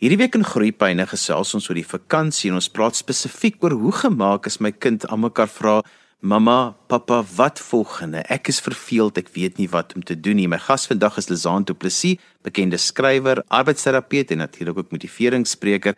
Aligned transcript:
Hierdie 0.00 0.16
week 0.16 0.32
in 0.32 0.46
Groepyne 0.48 1.04
gesels 1.04 1.50
ons 1.52 1.66
oor 1.68 1.76
die 1.76 1.84
vakansie 1.84 2.48
en 2.48 2.56
ons 2.56 2.70
praat 2.72 2.96
spesifiek 2.96 3.58
oor 3.60 3.74
hoe 3.76 3.90
gemaak 3.92 4.46
is 4.48 4.56
my 4.64 4.70
kind 4.72 5.02
aan 5.12 5.20
mekaar 5.26 5.50
vra 5.52 5.74
Mamma, 6.24 6.72
pappa, 6.88 7.18
wat 7.36 7.60
volgende? 7.60 8.22
Ek 8.32 8.48
is 8.48 8.62
verveeld, 8.64 9.20
ek 9.20 9.28
weet 9.34 9.60
nie 9.60 9.68
wat 9.72 9.92
om 9.96 10.04
te 10.04 10.16
doen 10.16 10.36
nie. 10.40 10.48
My 10.48 10.56
gas 10.60 10.86
vandag 10.88 11.18
is 11.20 11.28
Lizaan 11.28 11.66
Du 11.68 11.74
Plessis, 11.76 12.16
bekende 12.44 12.80
skrywer, 12.80 13.42
arbeidsterapeut 13.48 14.32
en 14.32 14.40
natuurlik 14.40 14.80
ook 14.80 14.92
motiveringsspreker. 14.96 15.96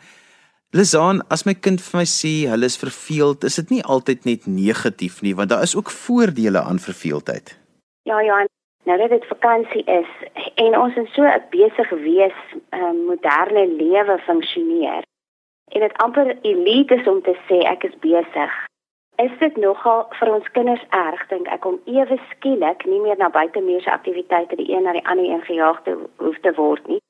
Lizaan, 0.74 1.22
as 1.30 1.46
my 1.46 1.54
kind 1.54 1.82
vir 1.82 2.02
my 2.02 2.06
sê 2.06 2.32
hulle 2.50 2.70
is 2.70 2.78
verveeld, 2.78 3.46
is 3.46 3.58
dit 3.62 3.76
nie 3.76 3.82
altyd 3.82 4.26
net 4.26 4.50
negatief 4.50 5.22
nie, 5.22 5.34
want 5.38 5.54
daar 5.54 5.62
is 5.62 5.74
ook 5.78 5.94
voordele 5.94 6.62
aan 6.62 6.82
verveeldheid. 6.82 7.54
Ja, 8.06 8.18
ja, 8.22 8.42
nou 8.82 8.98
dat 8.98 9.08
dit 9.08 9.26
vakansie 9.26 9.84
is 9.84 10.08
en 10.54 10.78
ons 10.78 10.96
in 10.96 11.06
so 11.06 11.22
'n 11.22 11.42
besige 11.50 11.96
wees 11.96 12.38
um, 12.70 13.04
moderne 13.04 13.66
lewe 13.66 14.18
funksioneer 14.18 15.02
en 15.68 15.80
dit 15.80 15.96
amper 15.96 16.36
elite 16.42 16.94
is 16.94 17.06
om 17.06 17.22
te 17.22 17.36
sê 17.48 17.58
ek 17.58 17.84
is 17.84 17.98
besig. 17.98 18.52
Is 19.16 19.30
dit 19.38 19.56
nogal 19.56 20.06
vir 20.10 20.32
ons 20.32 20.50
kinders 20.50 20.84
erg 20.88 21.26
dink 21.28 21.46
ek 21.46 21.64
om 21.64 21.80
ewe 21.84 22.18
skielik 22.30 22.84
nie 22.84 23.00
meer 23.00 23.16
na 23.16 23.30
buitemuurse 23.30 23.92
aktiwiteite 23.92 24.56
die 24.56 24.74
een 24.74 24.82
na 24.82 24.92
die 24.92 25.06
ander 25.06 25.24
een 25.24 25.42
gejaag 25.42 25.82
te 25.82 25.96
hoef 26.16 26.38
te 26.40 26.54
word 26.54 26.86
nie 26.86 27.00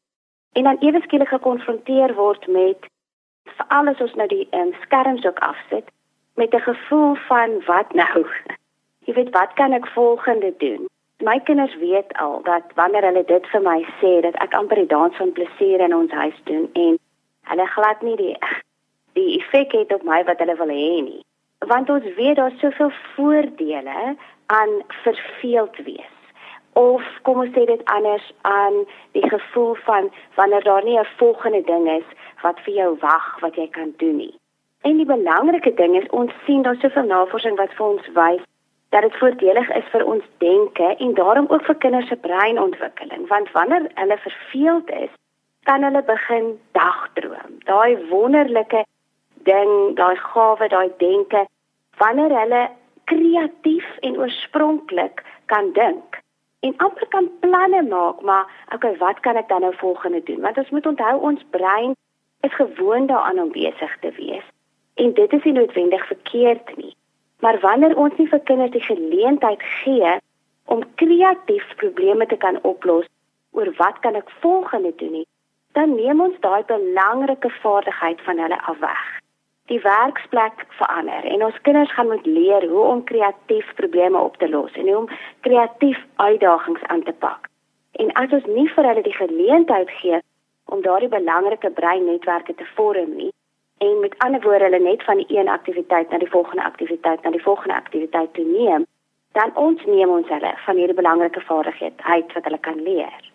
en 0.52 0.62
dan 0.62 0.76
ewe 0.80 1.00
skielik 1.00 1.28
gekonfronteer 1.28 2.14
word 2.14 2.46
met 2.46 2.86
vir 3.56 3.66
alles 3.68 4.00
ons 4.00 4.14
nou 4.14 4.28
die 4.28 4.48
um, 4.50 4.74
skerms 4.82 5.26
ook 5.26 5.38
afsit 5.38 5.90
met 6.34 6.54
'n 6.54 6.60
gevoel 6.60 7.14
van 7.14 7.64
wat 7.64 7.92
nou? 7.92 8.26
Jy 9.06 9.14
weet 9.14 9.30
wat 9.30 9.52
kan 9.52 9.72
ek 9.72 9.86
volgende 9.86 10.54
doen 10.58 10.91
my 11.22 11.38
kinders 11.38 11.74
weet 11.76 12.12
al 12.12 12.40
dat 12.42 12.62
wanneer 12.74 13.04
hulle 13.04 13.24
dit 13.24 13.46
vir 13.46 13.62
my 13.62 13.78
sê 14.00 14.12
dat 14.26 14.36
ek 14.44 14.54
amper 14.58 14.80
die 14.82 14.90
dans 14.90 15.16
van 15.16 15.32
plesier 15.32 15.80
in 15.86 15.94
ons 15.94 16.10
huis 16.10 16.38
doen 16.50 16.68
en 16.72 16.98
hulle 17.50 17.66
glad 17.74 18.02
nie 18.02 18.16
die 18.16 18.34
die 19.18 19.28
effek 19.38 19.76
het 19.76 19.92
op 19.94 20.02
my 20.08 20.22
wat 20.24 20.40
hulle 20.42 20.56
wil 20.56 20.72
hê 20.72 20.98
nie. 21.04 21.20
Want 21.72 21.90
ons 21.94 22.06
weet 22.16 22.36
daar's 22.40 22.58
soveel 22.58 22.90
voordele 23.14 24.16
aan 24.46 24.72
verveeld 25.04 25.76
wees. 25.86 26.14
Of 26.72 27.02
kom 27.22 27.42
ons 27.44 27.52
sê 27.54 27.66
dit 27.68 27.82
anders 27.94 28.32
aan 28.48 28.78
die 29.12 29.26
gevoel 29.28 29.74
van 29.88 30.08
wanneer 30.34 30.64
daar 30.64 30.84
nie 30.84 30.98
'n 30.98 31.12
volgende 31.16 31.62
ding 31.62 31.88
is 31.98 32.08
wat 32.42 32.60
vir 32.60 32.74
jou 32.74 32.96
wag 33.00 33.40
wat 33.40 33.54
jy 33.56 33.68
kan 33.68 33.94
doen 33.96 34.16
nie. 34.16 34.34
En 34.82 34.96
die 34.96 35.06
belangrike 35.16 35.74
ding 35.74 35.96
is 35.96 36.10
ons 36.10 36.32
sien 36.46 36.62
daar 36.62 36.80
soveel 36.80 37.06
navorsing 37.06 37.56
wat 37.56 37.72
vir 37.74 37.86
ons 37.86 38.08
wys 38.14 38.42
dat 38.92 39.02
dit 39.02 39.18
voordelig 39.18 39.68
is 39.72 39.86
vir 39.90 40.04
ons 40.04 40.24
denke 40.44 40.88
en 41.04 41.14
daarom 41.14 41.46
ook 41.48 41.64
vir 41.64 41.76
kinders 41.84 42.08
se 42.08 42.16
breinontwikkeling. 42.16 43.28
Want 43.28 43.52
wanneer 43.52 43.86
hulle 43.94 44.18
verveeld 44.18 44.90
is 44.90 45.12
kan 45.62 45.82
hulle 45.82 46.02
begin 46.04 46.58
dagdroom. 46.76 47.56
Daai 47.64 47.96
wonderlike 48.10 48.84
ding 49.48 49.96
daai 49.96 50.16
gawe 50.16 50.68
daai 50.68 50.90
denke 50.98 51.46
wanneer 52.02 52.36
hulle 52.40 52.62
kreatief 53.04 53.88
en 54.00 54.18
oorspronklik 54.18 55.24
kan 55.46 55.72
dink 55.72 56.20
en 56.60 56.76
amper 56.76 57.08
kan 57.08 57.30
planne 57.40 57.82
maak 57.88 58.20
maar 58.20 58.46
okay 58.74 58.96
wat 58.96 59.20
kan 59.20 59.36
ek 59.40 59.48
dan 59.48 59.64
nou 59.64 59.74
volgende 59.76 60.22
doen? 60.22 60.40
Want 60.40 60.58
ons 60.58 60.70
moet 60.70 60.86
onthou 60.86 61.20
ons 61.20 61.44
brein 61.50 61.96
is 62.40 62.54
gewoond 62.54 63.08
daaraan 63.08 63.40
om 63.46 63.52
besig 63.52 63.96
te 64.00 64.12
wees 64.20 64.44
en 64.94 65.14
dit 65.14 65.32
is 65.32 65.48
nie 65.48 65.56
noodwendig 65.56 66.06
verkeerd 66.06 66.76
nie 66.76 66.96
Maar 67.42 67.58
wanneer 67.60 67.96
ons 67.98 68.14
nie 68.18 68.28
vir 68.30 68.40
kinders 68.48 68.70
die 68.70 68.84
geleentheid 68.86 69.62
gee 69.82 70.12
om 70.70 70.84
kreatief 70.94 71.64
probleme 71.80 72.26
te 72.30 72.38
kan 72.44 72.58
oplos 72.62 73.08
oor 73.50 73.70
wat 73.80 73.98
kan 74.04 74.14
ek 74.14 74.30
volgende 74.44 74.92
doen 75.00 75.16
nie, 75.18 75.26
dan 75.76 75.96
neem 75.98 76.22
ons 76.22 76.38
daai 76.44 76.62
belangrike 76.68 77.50
vaardigheid 77.62 78.22
van 78.28 78.38
hulle 78.38 78.60
af 78.70 78.78
weg. 78.84 79.02
Die 79.70 79.80
werksplek 79.82 80.64
verander 80.78 81.26
en 81.34 81.44
ons 81.48 81.58
kinders 81.66 81.92
gaan 81.96 82.10
moet 82.12 82.26
leer 82.26 82.68
hoe 82.70 82.86
om 82.94 83.04
kreatief 83.10 83.74
probleme 83.74 84.18
op 84.18 84.38
te 84.38 84.48
los 84.48 84.78
en 84.78 84.88
hoe 84.88 84.96
om 85.02 85.10
kreatief 85.40 85.98
uitdagings 86.16 86.82
aan 86.94 87.02
te 87.02 87.14
pak. 87.26 87.50
En 87.98 88.14
as 88.22 88.32
ons 88.38 88.46
nie 88.54 88.68
vir 88.70 88.90
hulle 88.90 89.02
die 89.02 89.18
geleentheid 89.18 89.90
gee 90.00 90.22
om 90.64 90.82
daardie 90.86 91.10
belangrike 91.10 91.70
breinnetwerke 91.70 92.54
te 92.54 92.66
vorm 92.76 93.16
nie, 93.16 93.32
en 93.84 94.00
met 94.00 94.14
ander 94.18 94.40
woorde 94.40 94.64
hulle 94.64 94.78
net 94.78 95.02
van 95.04 95.16
die 95.16 95.38
een 95.38 95.48
aktiwiteit 95.48 96.10
na 96.10 96.18
die 96.18 96.30
volgende 96.30 96.62
aktiwiteit 96.62 97.22
na 97.22 97.30
die 97.30 97.42
volgende 97.42 97.74
aktiwiteit 97.74 98.34
toe 98.34 98.44
neem, 98.44 98.86
dan 99.32 99.50
ons 99.54 99.84
neem 99.84 100.10
ons 100.10 100.28
hulle 100.28 100.52
van 100.66 100.76
hierdie 100.76 101.00
belangrike 101.02 101.40
vaardigheid 101.40 102.32
wat 102.32 102.44
hulle 102.44 102.60
kan 102.68 102.82
leer. 102.82 103.31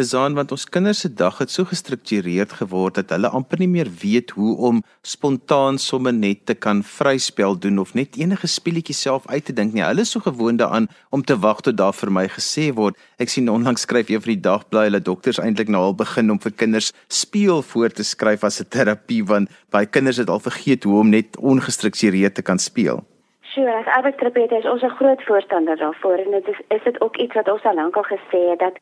Lizaan, 0.00 0.32
want 0.32 0.52
ons 0.54 0.62
kinders 0.72 1.02
se 1.04 1.08
dag 1.12 1.36
het 1.42 1.50
so 1.52 1.68
gestruktureerd 1.68 2.52
geword 2.56 2.94
dat 2.96 3.10
hulle 3.12 3.28
amper 3.28 3.60
nie 3.60 3.68
meer 3.68 3.90
weet 4.00 4.30
hoe 4.32 4.54
om 4.68 4.78
spontaan 5.04 5.76
sommer 5.76 6.14
net 6.16 6.46
te 6.48 6.54
kan 6.56 6.78
vryspel 6.80 7.58
doen 7.60 7.76
of 7.82 7.90
net 7.92 8.16
enige 8.16 8.48
speletjie 8.48 8.94
self 8.96 9.26
uit 9.28 9.44
te 9.44 9.52
dink 9.58 9.74
nie. 9.76 9.82
Hulle 9.84 10.06
is 10.06 10.12
so 10.16 10.24
gewoond 10.24 10.62
daaraan 10.62 10.86
om 11.12 11.20
te 11.20 11.36
wag 11.42 11.60
tot 11.66 11.76
daar 11.76 11.92
vir 11.92 12.08
my 12.08 12.24
gesê 12.38 12.70
word. 12.72 12.96
Ek 13.20 13.28
sien 13.28 13.50
onlangs 13.52 13.84
skryf 13.84 14.08
een 14.08 14.22
van 14.24 14.32
die 14.32 14.40
dagblaai 14.46 14.86
hulle 14.86 15.00
dokters 15.04 15.40
eintlik 15.42 15.68
nou 15.68 15.82
al 15.90 15.92
begin 15.98 16.32
om 16.32 16.40
vir 16.40 16.54
kinders 16.62 16.88
speel 17.12 17.60
voor 17.60 17.92
te 17.92 18.06
skryf 18.12 18.46
as 18.48 18.62
'n 18.64 18.70
terapie 18.72 19.20
want 19.28 19.50
baie 19.68 19.84
kinders 19.86 20.16
het 20.16 20.32
al 20.32 20.40
vergeet 20.40 20.88
hoe 20.88 21.00
om 21.00 21.10
net 21.12 21.36
ongestruktureerd 21.36 22.34
te 22.34 22.42
kan 22.42 22.58
speel. 22.58 23.04
Sure, 23.52 23.76
as 23.76 23.92
arbeidsterapeute 23.98 24.56
is 24.56 24.64
ons 24.64 24.82
'n 24.82 24.96
groot 24.96 25.22
voorstander 25.28 25.76
daarvoor 25.76 26.16
en 26.24 26.30
dit 26.30 26.48
is 26.48 26.60
is 26.68 26.82
dit 26.84 27.00
ook 27.00 27.16
iets 27.16 27.34
wat 27.34 27.52
ons 27.52 27.62
al 27.62 27.74
lank 27.74 27.96
al 27.96 28.08
gesê 28.08 28.40
het 28.48 28.58
dat 28.58 28.80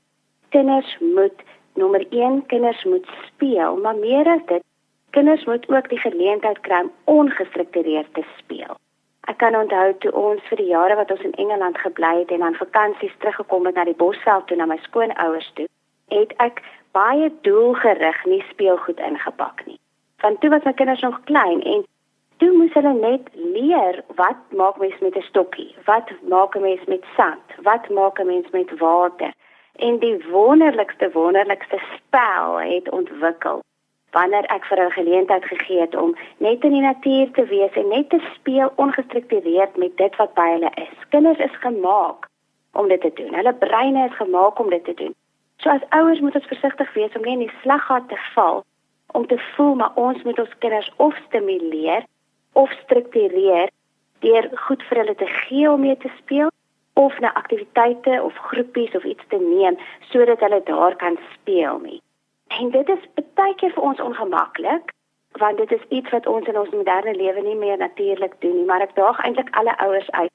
kinders 0.51 0.99
moet 1.01 1.43
nommer 1.75 2.07
1 2.11 2.47
kinders 2.47 2.85
moet 2.85 3.07
speel, 3.27 3.77
maar 3.77 3.97
meer 3.97 4.29
as 4.29 4.45
dit, 4.47 4.63
kinders 5.11 5.45
moet 5.45 5.69
ook 5.69 5.89
die 5.89 5.99
geleentheid 5.99 6.61
kry 6.61 6.81
om 6.81 6.93
ongestruktureerd 7.05 8.15
te 8.15 8.25
speel. 8.39 8.79
Ek 9.31 9.39
kan 9.39 9.55
onthou 9.55 9.95
toe 10.03 10.13
ons 10.17 10.43
vir 10.49 10.59
die 10.63 10.71
jare 10.73 10.97
wat 10.99 11.11
ons 11.15 11.27
in 11.29 11.37
Engeland 11.39 11.79
gebly 11.79 12.13
het 12.23 12.33
en 12.35 12.43
aan 12.43 12.59
vakansies 12.59 13.15
teruggekom 13.19 13.67
het 13.69 13.77
na 13.79 13.85
die 13.85 13.99
Bosveld 13.99 14.47
toe 14.47 14.57
na 14.57 14.67
my 14.67 14.79
skoonouers 14.87 15.51
toe, 15.55 15.69
het 16.11 16.33
ek 16.43 16.63
baie 16.97 17.29
doelgerig 17.47 18.25
nie 18.27 18.43
speelgoed 18.49 18.99
ingepak 19.07 19.63
nie. 19.67 19.79
Want 20.25 20.41
toe 20.41 20.51
was 20.51 20.67
my 20.67 20.73
kinders 20.73 21.05
nog 21.07 21.21
klein 21.31 21.63
en 21.63 21.85
toe 22.43 22.51
moes 22.57 22.75
hulle 22.75 22.95
net 22.97 23.29
leer 23.35 24.01
wat 24.19 24.41
maak 24.57 24.81
mens 24.83 24.99
met 25.05 25.17
'n 25.17 25.29
stokkie? 25.29 25.75
Wat 25.85 26.11
maak 26.33 26.57
'n 26.57 26.63
mens 26.63 26.85
met 26.87 27.05
sand? 27.17 27.47
Wat 27.63 27.89
maak 27.89 28.19
'n 28.19 28.27
mens 28.27 28.51
met 28.51 28.79
water? 28.79 29.33
En 29.87 29.99
die 29.99 30.17
wonderlikste 30.31 31.11
wonderlikste 31.13 31.79
spel 31.97 32.61
het 32.61 32.91
ontwikkel 32.91 33.63
wanneer 34.17 34.47
ek 34.55 34.65
vir 34.65 34.81
'n 34.85 34.91
geleentheid 34.91 35.45
gegee 35.45 35.81
het 35.81 35.95
om 35.97 36.17
net 36.39 36.65
in 36.65 36.73
die 36.77 36.87
natuur 36.87 37.31
te 37.31 37.45
wees 37.45 37.73
en 37.73 37.89
net 37.89 38.11
te 38.11 38.21
speel 38.35 38.73
ongestruktureerd 38.77 39.77
met 39.77 39.97
dit 39.97 40.17
wat 40.17 40.35
by 40.35 40.49
hulle 40.51 40.71
is. 40.75 40.97
Kinders 41.09 41.39
is 41.39 41.57
gemaak 41.61 42.27
om 42.73 42.89
dit 42.89 43.01
te 43.01 43.13
doen. 43.15 43.35
Hulle 43.35 43.55
breine 43.55 44.05
is 44.09 44.17
gemaak 44.17 44.59
om 44.59 44.71
dit 44.71 44.85
te 44.85 44.95
doen. 44.95 45.15
So 45.57 45.69
as 45.69 45.89
ouers 45.89 46.21
moet 46.21 46.35
ons 46.35 46.47
versigtig 46.47 46.93
wees 46.93 47.17
om 47.17 47.23
nie 47.23 47.33
in 47.33 47.47
die 47.47 47.59
slaggat 47.63 48.09
te 48.09 48.19
val 48.35 48.65
om 49.13 49.27
te 49.27 49.39
voel 49.39 49.75
maar 49.75 49.93
ons 49.95 50.23
moet 50.23 50.39
ons 50.39 50.59
kinders 50.59 50.93
of 50.97 51.17
stimuleer 51.27 52.05
of 52.53 52.71
struktureer 52.71 53.71
deur 54.19 54.49
goed 54.67 54.83
vir 54.89 54.99
hulle 55.03 55.15
te 55.15 55.27
gee 55.27 55.71
om 55.71 55.81
mee 55.81 55.97
te 55.97 56.11
speel 56.19 56.51
of 57.01 57.19
na 57.21 57.35
aktiwiteite 57.35 58.23
of 58.23 58.37
groepies 58.37 58.95
of 58.95 59.05
iets 59.05 59.25
te 59.29 59.39
neem 59.41 59.77
sodat 60.13 60.41
hulle 60.45 60.61
daar 60.65 60.97
kan 60.97 61.19
speel 61.33 61.79
nie. 61.79 62.01
En 62.59 62.71
dit 62.71 62.89
is 62.89 63.05
baie 63.35 63.55
keer 63.55 63.73
vir 63.77 63.87
ons 63.91 64.01
ongemaklik 64.09 64.93
want 65.39 65.57
dit 65.63 65.73
is 65.73 65.85
iets 65.89 66.11
wat 66.11 66.27
ons 66.27 66.49
in 66.51 66.59
ons 66.59 66.73
moderne 66.75 67.15
lewe 67.15 67.43
nie 67.47 67.57
meer 67.57 67.79
natuurlik 67.79 68.35
doen 68.45 68.57
nie, 68.57 68.67
maar 68.69 68.83
ek 68.85 68.97
daag 68.97 69.21
eintlik 69.25 69.53
alle 69.61 69.77
ouers 69.87 70.11
uit 70.11 70.33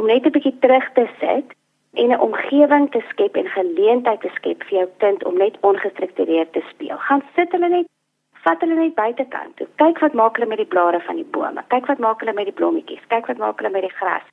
om 0.00 0.06
net 0.06 0.26
'n 0.26 0.34
bietjie 0.36 0.54
terug 0.64 0.86
te 0.98 1.06
sit 1.20 1.56
en 2.02 2.12
'n 2.12 2.24
omgewing 2.28 2.86
te 2.90 3.02
skep 3.10 3.36
en 3.36 3.48
geleentheid 3.58 4.20
te 4.20 4.30
skep 4.38 4.62
vir 4.68 4.78
jou 4.78 4.88
kind 5.04 5.24
om 5.24 5.36
net 5.36 5.58
ongestruktureerd 5.60 6.52
te 6.52 6.62
speel. 6.70 6.96
Gaan 7.08 7.22
sit 7.34 7.52
hulle 7.52 7.68
net 7.68 7.86
vat 8.44 8.60
hulle 8.60 8.74
net 8.74 8.94
buitekant. 8.94 9.60
Kyk 9.76 9.98
wat 9.98 10.12
maak 10.12 10.36
hulle 10.36 10.48
met 10.48 10.62
die 10.64 10.72
blare 10.74 11.00
van 11.00 11.16
die 11.16 11.30
bome. 11.36 11.64
Kyk 11.68 11.86
wat 11.86 11.98
maak 11.98 12.20
hulle 12.20 12.32
met 12.32 12.44
die 12.44 12.58
blommetjies. 12.58 13.06
Kyk 13.08 13.26
wat 13.26 13.36
maak 13.36 13.58
hulle 13.58 13.70
met 13.70 13.82
die 13.82 13.96
gras 14.00 14.26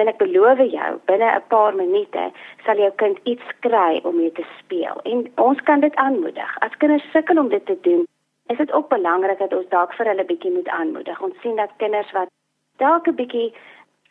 wil 0.00 0.12
ek 0.12 0.20
beloof 0.20 0.60
jou 0.72 0.90
binne 1.10 1.28
'n 1.36 1.48
paar 1.54 1.74
minute 1.74 2.22
sal 2.66 2.76
jou 2.84 2.92
kind 3.02 3.18
iets 3.32 3.48
kry 3.66 4.00
om 4.04 4.16
mee 4.16 4.32
te 4.32 4.46
speel. 4.58 5.00
En 5.12 5.18
ons 5.36 5.60
kan 5.68 5.80
dit 5.80 5.94
aanmoedig. 5.94 6.50
As 6.66 6.76
kinders 6.78 7.10
sukkel 7.12 7.38
om 7.38 7.48
dit 7.48 7.66
te 7.66 7.78
doen 7.88 8.06
is 8.52 8.56
dit 8.56 8.72
ook 8.72 8.88
belangrik 8.88 9.38
dat 9.38 9.52
ons 9.54 9.68
dalk 9.68 9.92
vir 9.94 10.06
hulle 10.06 10.24
bietjie 10.24 10.52
moet 10.52 10.68
aanmoedig. 10.68 11.20
Ons 11.22 11.40
sien 11.42 11.56
dat 11.56 11.76
kinders 11.76 12.12
wat 12.12 12.28
dalk 12.76 13.06
'n 13.06 13.14
bietjie 13.14 13.52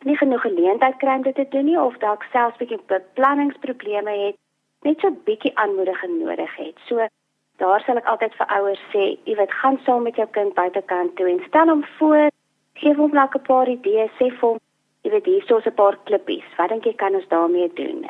nie 0.04 0.16
genoeg 0.16 0.40
geleentheid 0.40 0.96
kry 0.96 1.14
om 1.16 1.22
dit 1.22 1.34
te 1.34 1.46
doen 1.48 1.64
nie 1.64 1.80
of 1.80 1.98
dalk 1.98 2.22
selfs 2.32 2.56
bietjie 2.56 2.80
beplanningsprobleme 2.86 4.10
het 4.26 4.36
net 4.82 5.00
so 5.00 5.10
bietjie 5.24 5.56
aanmoediging 5.56 6.18
nodig 6.18 6.56
het. 6.56 6.76
So 6.86 7.06
daar 7.56 7.80
sal 7.80 7.96
ek 7.96 8.06
altyd 8.06 8.34
vir 8.34 8.46
ouers 8.46 8.82
sê 8.92 9.18
jy 9.24 9.34
weet 9.36 9.52
gaan 9.52 9.78
saam 9.84 10.02
met 10.02 10.16
jou 10.16 10.28
kind 10.30 10.54
buitekant 10.54 11.16
toe 11.16 11.28
en 11.28 11.42
stel 11.46 11.68
hom 11.68 11.84
voor 11.98 12.30
gee 12.74 12.94
hom 12.94 13.12
net 13.12 13.34
'n 13.34 13.46
paar 13.50 13.68
idees 13.68 14.10
sê 14.18 14.30
vir 14.38 14.48
hom 14.48 14.58
Jy 15.02 15.10
weet 15.10 15.24
hier 15.24 15.56
is 15.56 15.66
'n 15.66 15.74
paar 15.74 15.96
klippies. 16.04 16.48
Wat 16.56 16.68
dink 16.68 16.84
jy 16.84 16.94
kan 16.94 17.14
ons 17.14 17.28
daarmee 17.28 17.70
doen? 17.74 18.06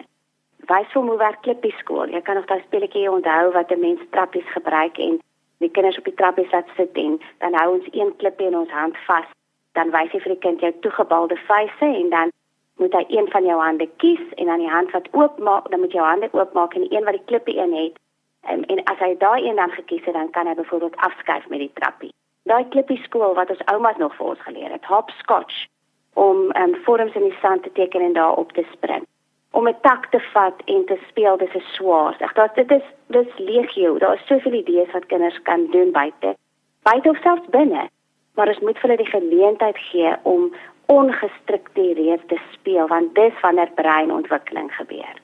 Wys 0.70 0.92
hom 0.92 1.08
hoe 1.08 1.18
werk 1.18 1.42
klippies 1.42 1.78
skool. 1.78 2.08
Jy 2.08 2.20
kan 2.20 2.34
nog 2.34 2.46
daai 2.46 2.62
speletjie 2.62 3.10
onthou 3.10 3.52
wat 3.52 3.70
'n 3.70 3.80
mens 3.80 4.00
trappies 4.10 4.48
gebruik 4.56 4.98
en 4.98 5.20
die 5.58 5.70
kinders 5.70 5.98
op 5.98 6.04
die 6.04 6.14
trappie 6.14 6.48
sit 6.50 6.66
sit 6.76 6.96
en 6.96 7.20
dan 7.38 7.54
hou 7.54 7.74
ons 7.74 7.88
een 7.92 8.16
klippie 8.16 8.46
in 8.46 8.56
ons 8.56 8.70
hand 8.70 8.96
vas. 9.06 9.28
Dan 9.72 9.90
wys 9.90 10.12
jy 10.12 10.20
vir 10.20 10.32
die 10.32 10.44
kind 10.46 10.60
jou 10.60 10.72
toegebalde 10.80 11.36
vuise 11.36 11.88
en 12.02 12.08
dan 12.10 12.32
moet 12.76 12.92
hy 12.92 13.04
een 13.08 13.30
van 13.30 13.44
jou 13.44 13.60
hande 13.60 13.88
kies 13.96 14.26
en 14.36 14.46
dan 14.46 14.58
die 14.58 14.74
hand 14.76 14.90
wat 14.90 15.08
oopmaak, 15.12 15.70
dan 15.70 15.80
moet 15.80 15.92
jou 15.92 16.04
hande 16.04 16.28
oopmaak 16.32 16.74
en 16.74 16.80
die 16.80 16.96
een 16.96 17.04
wat 17.04 17.12
die 17.12 17.24
klippie 17.24 17.56
in 17.56 17.72
het. 17.72 17.98
En, 18.42 18.66
en 18.66 18.84
as 18.84 18.98
hy 18.98 19.14
daai 19.18 19.48
een 19.48 19.56
dan 19.56 19.70
gekies 19.70 20.04
het, 20.04 20.14
dan 20.14 20.30
kan 20.30 20.46
hy 20.46 20.54
byvoorbeeld 20.54 20.96
afskuif 20.96 21.48
met 21.48 21.58
die 21.58 21.72
trappie. 21.74 22.12
Daai 22.42 22.68
klippie 22.68 23.02
skool 23.02 23.34
wat 23.34 23.50
ons 23.50 23.64
oumas 23.64 23.96
nog 23.96 24.16
vir 24.16 24.26
ons 24.26 24.40
geleer 24.40 24.70
het, 24.70 24.84
hopscotch 24.84 25.68
om 26.14 26.36
um, 26.56 26.74
vorms 26.84 27.14
in 27.14 27.22
die 27.22 27.38
sand 27.40 27.62
te 27.62 27.72
teken 27.72 28.00
en 28.00 28.12
daarop 28.12 28.52
te 28.52 28.66
spring 28.72 29.06
om 29.50 29.68
'n 29.68 29.80
tak 29.80 30.06
te 30.10 30.20
vat 30.32 30.62
en 30.64 30.84
te 30.84 30.98
speel 31.08 31.36
dis 31.36 31.54
'n 31.54 31.64
swaar. 31.76 32.16
Ek 32.18 32.34
dink 32.34 32.54
dit 32.54 32.70
is 32.70 32.86
dis 33.06 33.38
legio. 33.38 33.98
Daar 33.98 34.14
is 34.14 34.26
soveel 34.26 34.52
idees 34.52 34.90
wat 34.92 35.06
kinders 35.06 35.42
kan 35.42 35.66
doen 35.70 35.90
buite. 35.90 36.36
Buite 36.82 37.08
of 37.08 37.20
selfs 37.20 37.48
binne. 37.50 37.88
Maar 38.34 38.48
ons 38.48 38.58
moet 38.58 38.78
vir 38.78 38.90
hulle 38.90 39.02
die 39.02 39.18
geleentheid 39.18 39.78
gee 39.78 40.14
om 40.22 40.54
ongestruktureerd 40.86 42.28
te 42.28 42.38
speel 42.52 42.86
want 42.86 43.14
dis 43.14 43.40
wanneer 43.40 43.70
breinontwikkeling 43.74 44.74
gebeur. 44.74 45.14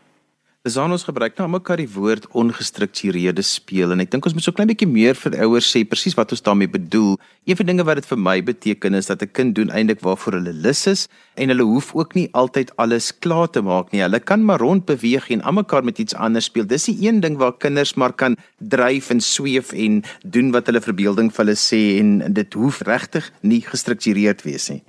Zanos 0.66 1.04
gebruik 1.06 1.36
nou 1.38 1.46
mekaar 1.46 1.78
die 1.78 1.90
woord 1.94 2.24
ongestruktureerde 2.34 3.42
speel 3.46 3.92
en 3.94 4.00
ek 4.02 4.10
dink 4.10 4.24
ons 4.26 4.34
moet 4.34 4.42
so 4.42 4.54
klein 4.56 4.66
bietjie 4.66 4.88
meer 4.90 5.14
vir 5.14 5.36
ouers 5.44 5.68
sê 5.70 5.84
presies 5.86 6.16
wat 6.18 6.34
ons 6.34 6.42
daarmee 6.42 6.66
bedoel. 6.72 7.14
Een 7.46 7.58
van 7.60 7.68
dinge 7.70 7.86
wat 7.86 8.00
dit 8.00 8.08
vir 8.10 8.18
my 8.18 8.34
beteken 8.48 8.98
is 8.98 9.06
dat 9.06 9.22
'n 9.22 9.30
kind 9.30 9.54
doen 9.54 9.70
eintlik 9.70 10.02
waarvoor 10.02 10.40
hulle 10.40 10.56
lus 10.66 10.82
is 10.90 11.06
en 11.38 11.54
hulle 11.54 11.62
hoef 11.62 11.94
ook 11.94 12.18
nie 12.18 12.26
altyd 12.32 12.74
alles 12.82 13.12
klaar 13.14 13.46
te 13.46 13.62
maak 13.62 13.92
nie. 13.92 14.02
Hulle 14.02 14.18
kan 14.18 14.44
maar 14.44 14.58
rond 14.58 14.84
beweeg 14.86 15.30
en 15.30 15.42
almekaar 15.42 15.84
met 15.84 15.98
iets 15.98 16.14
anders 16.14 16.50
speel. 16.50 16.66
Dis 16.66 16.90
die 16.90 16.98
een 17.06 17.20
ding 17.20 17.38
waar 17.38 17.54
kinders 17.56 17.94
maar 17.94 18.12
kan 18.12 18.36
dryf 18.58 19.10
en 19.10 19.20
sweef 19.20 19.72
en 19.72 20.02
doen 20.24 20.50
wat 20.50 20.66
hulle 20.66 20.80
verbeelding 20.80 21.30
vir 21.30 21.44
hulle 21.44 21.56
sê 21.56 22.00
en 22.00 22.34
dit 22.34 22.54
hoef 22.54 22.80
regtig 22.80 23.30
nie 23.40 23.62
gestruktureerd 23.62 24.42
wees 24.42 24.68
nie. 24.68 24.82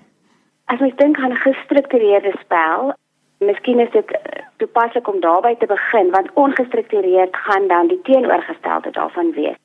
As 0.65 0.81
ek 0.81 0.97
dink 0.97 1.17
aan 1.17 1.31
'n 1.31 1.43
gestruktureerde 1.45 2.33
spel, 2.41 2.97
Miskien 3.39 3.79
is 3.79 3.91
dit 3.93 4.11
eh, 4.11 4.46
toepaslik 4.57 5.07
om 5.07 5.19
daarby 5.19 5.55
te 5.55 5.65
begin 5.65 6.11
want 6.11 6.33
ongestruktureerd 6.33 7.35
gaan 7.35 7.67
dan 7.67 7.87
die 7.87 8.01
teenoorgestelde 8.01 8.91
daarvan 8.91 9.31
wees. 9.31 9.55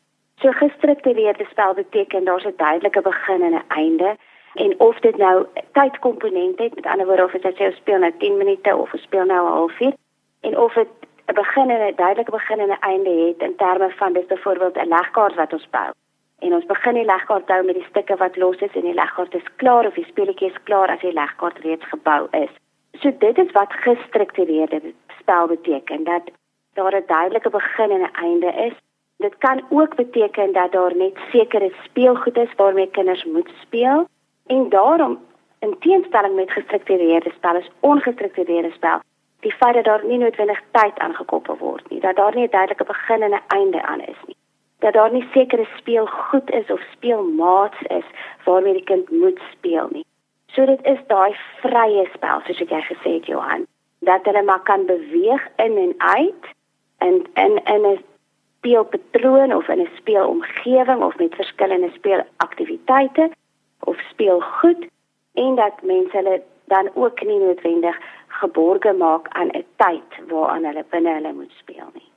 So 0.40 0.50
gestruktureerde 0.50 1.46
spel 1.50 1.74
beteken 1.74 2.24
daar's 2.24 2.44
'n 2.44 2.54
duidelike 2.56 3.00
begin 3.00 3.42
en 3.42 3.54
'n 3.54 3.64
einde 3.68 4.16
en 4.54 4.80
of 4.80 4.98
dit 5.00 5.16
nou 5.16 5.46
tydkomponent 5.72 6.58
het, 6.58 6.74
met 6.74 6.86
ander 6.86 7.06
woorde 7.06 7.24
of 7.24 7.30
dit 7.30 7.56
sê 7.56 7.64
ons 7.64 7.76
speel 7.76 7.98
nou 7.98 8.12
10 8.18 8.36
minute 8.36 8.76
of 8.76 8.92
ons 8.92 9.02
speel 9.02 9.24
nou 9.24 9.46
'n 9.46 9.52
halfuur 9.52 9.92
en 10.40 10.58
of 10.58 10.72
dit 10.72 10.88
'n 11.26 11.34
begin 11.34 11.70
en 11.70 11.86
'n 11.86 11.94
duidelike 11.94 12.30
begin 12.30 12.58
en 12.58 12.68
'n 12.68 12.80
einde 12.80 13.10
het 13.10 13.40
in 13.48 13.56
terme 13.56 13.90
van 13.90 14.12
dis 14.12 14.26
byvoorbeeld 14.26 14.76
'n 14.76 14.88
legkaart 14.88 15.34
wat 15.34 15.52
ons 15.52 15.68
bou. 15.70 15.90
En 16.38 16.54
ons 16.54 16.66
begin 16.66 16.94
die 16.94 17.04
legkaart 17.04 17.46
bou 17.46 17.64
met 17.64 17.74
die 17.74 17.86
stukke 17.88 18.16
wat 18.16 18.36
los 18.36 18.56
is 18.56 18.74
en 18.74 18.80
die 18.80 18.94
legkaart 18.94 19.34
is 19.34 19.54
klaar 19.56 19.86
of 19.86 19.94
die 19.94 20.04
speletjie 20.04 20.50
is 20.50 20.62
klaar 20.62 20.88
as 20.88 21.00
die 21.00 21.12
legkaart 21.12 21.58
reeds 21.58 21.84
gebou 21.84 22.26
is. 22.30 22.50
So 23.00 23.12
dit 23.18 23.38
is 23.38 23.52
wat 23.52 23.72
gestruktureerde 23.72 24.80
spel 25.18 25.46
beteken 25.46 26.04
dat 26.04 26.22
daar 26.72 26.94
'n 26.94 27.06
duidelike 27.06 27.50
begin 27.50 27.90
en 27.90 28.00
'n 28.00 28.14
einde 28.26 28.52
is. 28.68 28.74
Dit 29.16 29.38
kan 29.38 29.62
ook 29.68 29.94
beteken 29.94 30.52
dat 30.52 30.72
daar 30.72 30.96
net 30.96 31.18
sekere 31.30 31.72
speelgoed 31.84 32.36
is 32.36 32.54
waarmee 32.56 32.90
kinders 32.90 33.24
moet 33.24 33.50
speel 33.60 34.08
en 34.46 34.68
daarom 34.68 35.18
in 35.58 35.78
teenstelling 35.78 36.34
met 36.34 36.50
gestruktureerde 36.50 37.32
spel 37.36 37.56
is 37.56 37.70
ongestruktureerde 37.80 38.70
spel 38.70 39.00
die 39.42 39.52
feit 39.52 39.74
dat 39.74 39.84
daar 39.84 40.04
nie 40.06 40.18
noodwendig 40.18 40.60
tyd 40.70 40.98
aangekoppel 40.98 41.56
word 41.58 41.90
nie, 41.90 42.00
dat 42.00 42.16
daar 42.16 42.34
nie 42.34 42.46
'n 42.46 42.50
duidelike 42.50 42.84
begin 42.84 43.22
en 43.22 43.34
'n 43.34 43.46
einde 43.46 43.82
aan 43.82 44.00
is 44.00 44.20
nie. 44.26 44.36
Dat 44.78 44.92
daar 44.92 45.12
nie 45.12 45.28
sekere 45.32 45.66
speelgoed 45.76 46.50
is 46.50 46.70
of 46.70 46.80
speelmaats 46.92 47.80
is 47.82 48.06
waarmee 48.44 48.72
die 48.72 48.84
kind 48.84 49.10
moet 49.10 49.40
speel 49.52 49.88
nie. 49.90 50.04
So 50.54 50.66
dit 50.66 50.84
is 50.84 50.98
daai 51.08 51.32
vrye 51.62 52.04
spel 52.14 52.42
soos 52.46 52.60
ek 52.60 52.72
jy 52.74 52.80
gesê 52.88 53.12
het 53.18 53.28
Johan, 53.30 53.66
dat 54.04 54.24
hulle 54.28 54.42
maar 54.42 54.64
kan 54.68 54.86
beweeg 54.86 55.44
in 55.64 55.78
en 55.84 55.94
uit 55.98 56.50
en 56.98 57.22
in 57.44 57.54
in 57.74 57.86
'n 57.86 57.98
speelpatroon 58.58 59.54
of 59.54 59.68
in 59.68 59.80
'n 59.80 59.96
speelomgewing 59.96 61.02
of 61.02 61.16
met 61.18 61.34
verskillende 61.34 61.90
speelaktiwiteite 61.90 63.30
of 63.80 63.96
speelgoed 64.10 64.86
en 65.34 65.54
dat 65.54 65.82
mense 65.82 66.16
hulle 66.16 66.42
dan 66.64 66.90
ook 66.94 67.22
nie 67.22 67.38
noodwendig 67.38 67.96
geborge 68.26 68.92
maak 68.92 69.28
aan 69.28 69.48
'n 69.48 69.64
tyd 69.76 70.28
waaraan 70.28 70.64
hulle 70.64 70.84
binne 70.90 71.12
hulle 71.12 71.32
moet 71.32 71.54
speel 71.62 71.90
nie. 71.92 72.11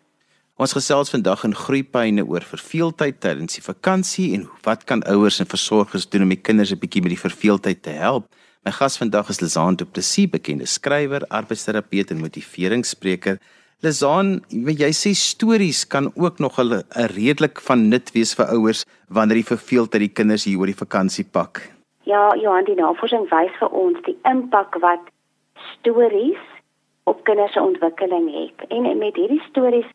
Ons 0.56 0.72
gesels 0.72 1.10
vandag 1.12 1.42
in 1.44 1.52
groeipyne 1.52 2.24
oor 2.24 2.44
verveeldheid 2.48 3.18
tydens 3.19 3.57
die 3.57 3.63
vakansie 3.63 4.30
en 4.38 4.46
wat 4.63 4.86
kan 4.88 5.02
ouers 5.12 5.42
en 5.44 5.50
versorgers 5.52 6.06
doen 6.07 6.24
om 6.24 6.30
die 6.31 6.40
kinders 6.40 6.72
'n 6.72 6.80
bietjie 6.80 7.02
met 7.04 7.12
die 7.12 7.19
verveeldheid 7.19 7.81
te 7.84 7.90
help. 7.92 8.24
My 8.63 8.72
gas 8.72 8.96
vandag 8.98 9.28
is 9.30 9.42
Lizaan 9.42 9.75
Du 9.75 9.84
Plessis, 9.84 10.30
bekende 10.30 10.66
skrywer, 10.66 11.28
arbeidsterapeut 11.28 12.12
en 12.12 12.22
motiveringsspreker. 12.24 13.38
Lizaan, 13.84 14.46
jy 14.50 14.92
sê 14.96 15.12
stories 15.12 15.84
kan 15.88 16.12
ook 16.16 16.40
nog 16.40 16.58
'n 16.58 16.84
redelik 17.18 17.60
van 17.60 17.90
nut 17.90 18.12
wees 18.13 18.34
vir 18.34 18.46
ouers 18.46 18.86
wanneer 19.10 19.44
die 19.44 19.56
verveeldheid 19.56 20.08
die 20.08 20.16
kinders 20.16 20.46
hier 20.46 20.60
oor 20.60 20.68
die 20.68 20.84
vakansie 20.86 21.25
pak. 21.25 21.69
Ja, 22.04 22.34
Johan, 22.36 22.63
die 22.63 22.75
navorsing 22.75 23.30
wys 23.30 23.51
vir 23.60 23.69
ons 23.69 23.98
die 24.06 24.18
impak 24.24 24.80
wat 24.80 25.04
stories 25.75 26.40
op 27.04 27.24
kinders 27.24 27.51
se 27.51 27.62
ontwikkeling 27.62 28.31
het. 28.31 28.69
En 28.69 28.98
met 28.98 29.16
hierdie 29.16 29.44
stories 29.50 29.86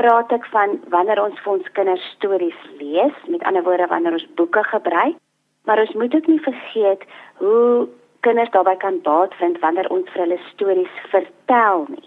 praat 0.00 0.32
ek 0.32 0.44
van 0.52 0.76
wanneer 0.92 1.22
ons 1.22 1.38
vir 1.44 1.52
ons 1.58 1.70
kinders 1.78 2.08
stories 2.16 2.58
lees, 2.80 3.22
met 3.32 3.44
ander 3.48 3.64
woorde 3.66 3.88
wanneer 3.92 4.18
ons 4.18 4.26
boeke 4.40 4.64
gebruik, 4.70 5.16
maar 5.66 5.80
ons 5.82 5.94
moet 5.98 6.14
ook 6.14 6.26
nie 6.30 6.42
vergeet 6.44 7.06
hoe 7.40 7.88
kinders 8.26 8.52
daarbey 8.54 8.76
kan 8.82 9.00
baat 9.06 9.34
vind 9.40 9.58
wanneer 9.64 9.88
ons 9.94 10.10
vir 10.12 10.24
hulle 10.26 10.38
stories 10.52 11.00
vertel 11.12 11.86
nie. 11.94 12.06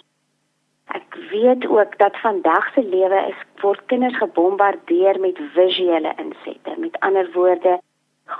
Ek 0.98 1.18
weet 1.30 1.68
ook 1.70 1.98
dat 2.02 2.18
vandag 2.24 2.72
se 2.74 2.82
lewe 2.82 3.20
is 3.30 3.42
word 3.62 3.82
kinders 3.92 4.18
gebombardeer 4.18 5.20
met 5.22 5.42
visuele 5.56 6.14
insette, 6.18 6.76
met 6.78 6.98
ander 7.06 7.30
woorde 7.36 7.78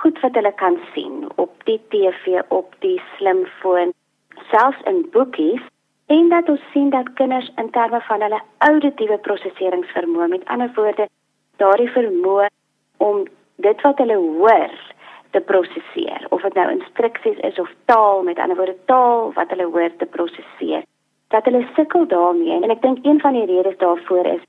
goed 0.02 0.20
wat 0.22 0.38
hulle 0.38 0.54
kan 0.62 0.78
sien 0.94 1.28
op 1.36 1.54
die 1.70 1.80
TV, 1.90 2.42
op 2.48 2.74
die 2.86 2.98
slimfoon, 3.18 3.94
selfs 4.50 4.82
in 4.90 5.06
boekies 5.14 5.66
en 6.16 6.30
dat 6.30 6.50
ons 6.50 6.62
sien 6.74 6.90
dat 6.90 7.14
kinders 7.14 7.52
in 7.62 7.70
terme 7.70 8.02
van 8.02 8.22
hulle 8.26 8.42
auditiewe 8.58 9.18
prosesseringsvermoë, 9.28 10.28
met 10.28 10.46
ander 10.46 10.72
woorde, 10.76 11.06
daardie 11.62 11.90
vermoë 11.94 12.48
om 12.98 13.26
dit 13.66 13.84
wat 13.86 14.02
hulle 14.02 14.18
hoor 14.18 14.74
te 15.36 15.42
prosesseer, 15.52 16.26
of 16.34 16.42
dit 16.42 16.56
nou 16.58 16.66
instruksies 16.74 17.38
is 17.52 17.60
of 17.62 17.70
taal, 17.92 18.24
met 18.26 18.42
ander 18.42 18.58
woorde 18.58 18.78
taal 18.90 19.30
wat 19.36 19.54
hulle 19.54 19.70
hoor 19.70 19.94
te 20.02 20.10
prosesseer, 20.10 20.88
dat 21.30 21.46
hulle 21.46 21.62
sukkel 21.76 22.08
daarmee 22.10 22.58
en 22.58 22.74
ek 22.74 22.82
dink 22.82 23.06
een 23.06 23.22
van 23.22 23.38
die 23.38 23.46
redes 23.46 23.78
daarvoor 23.78 24.34
is 24.34 24.46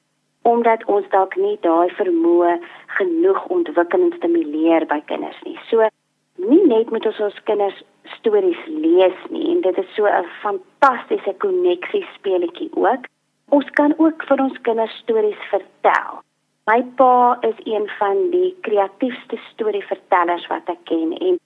omdat 0.49 0.85
ons 0.89 1.05
dalk 1.13 1.37
nie 1.37 1.59
daai 1.61 1.93
vermoë 1.99 2.55
genoeg 2.97 3.43
ontwikkel 3.53 4.07
en 4.07 4.15
stimuleer 4.17 4.87
by 4.89 5.03
kinders 5.13 5.37
nie. 5.45 5.59
So 5.69 5.85
nie 6.41 6.63
net 6.65 6.89
moet 6.91 7.05
ons 7.11 7.21
ons 7.27 7.41
kinders 7.45 7.83
stories 8.05 8.67
lees 8.67 9.19
nie 9.31 9.51
en 9.55 9.61
dit 9.61 9.79
is 9.79 9.95
so 9.95 10.07
'n 10.07 10.27
fantastiese 10.43 11.35
koneksie 11.39 12.07
speletjie 12.15 12.71
ook. 12.75 13.05
Ons 13.49 13.71
kan 13.71 13.95
ook 13.97 14.23
vir 14.29 14.41
ons 14.41 14.61
kinders 14.63 14.97
stories 15.03 15.43
vertel. 15.51 16.23
My 16.67 16.83
pa 16.97 17.39
is 17.41 17.59
een 17.65 17.91
van 17.99 18.31
die 18.31 18.57
kreatiefste 18.61 19.37
storievertellers 19.51 20.47
wat 20.47 20.69
ek 20.69 20.85
ken 20.85 21.13
en 21.19 21.39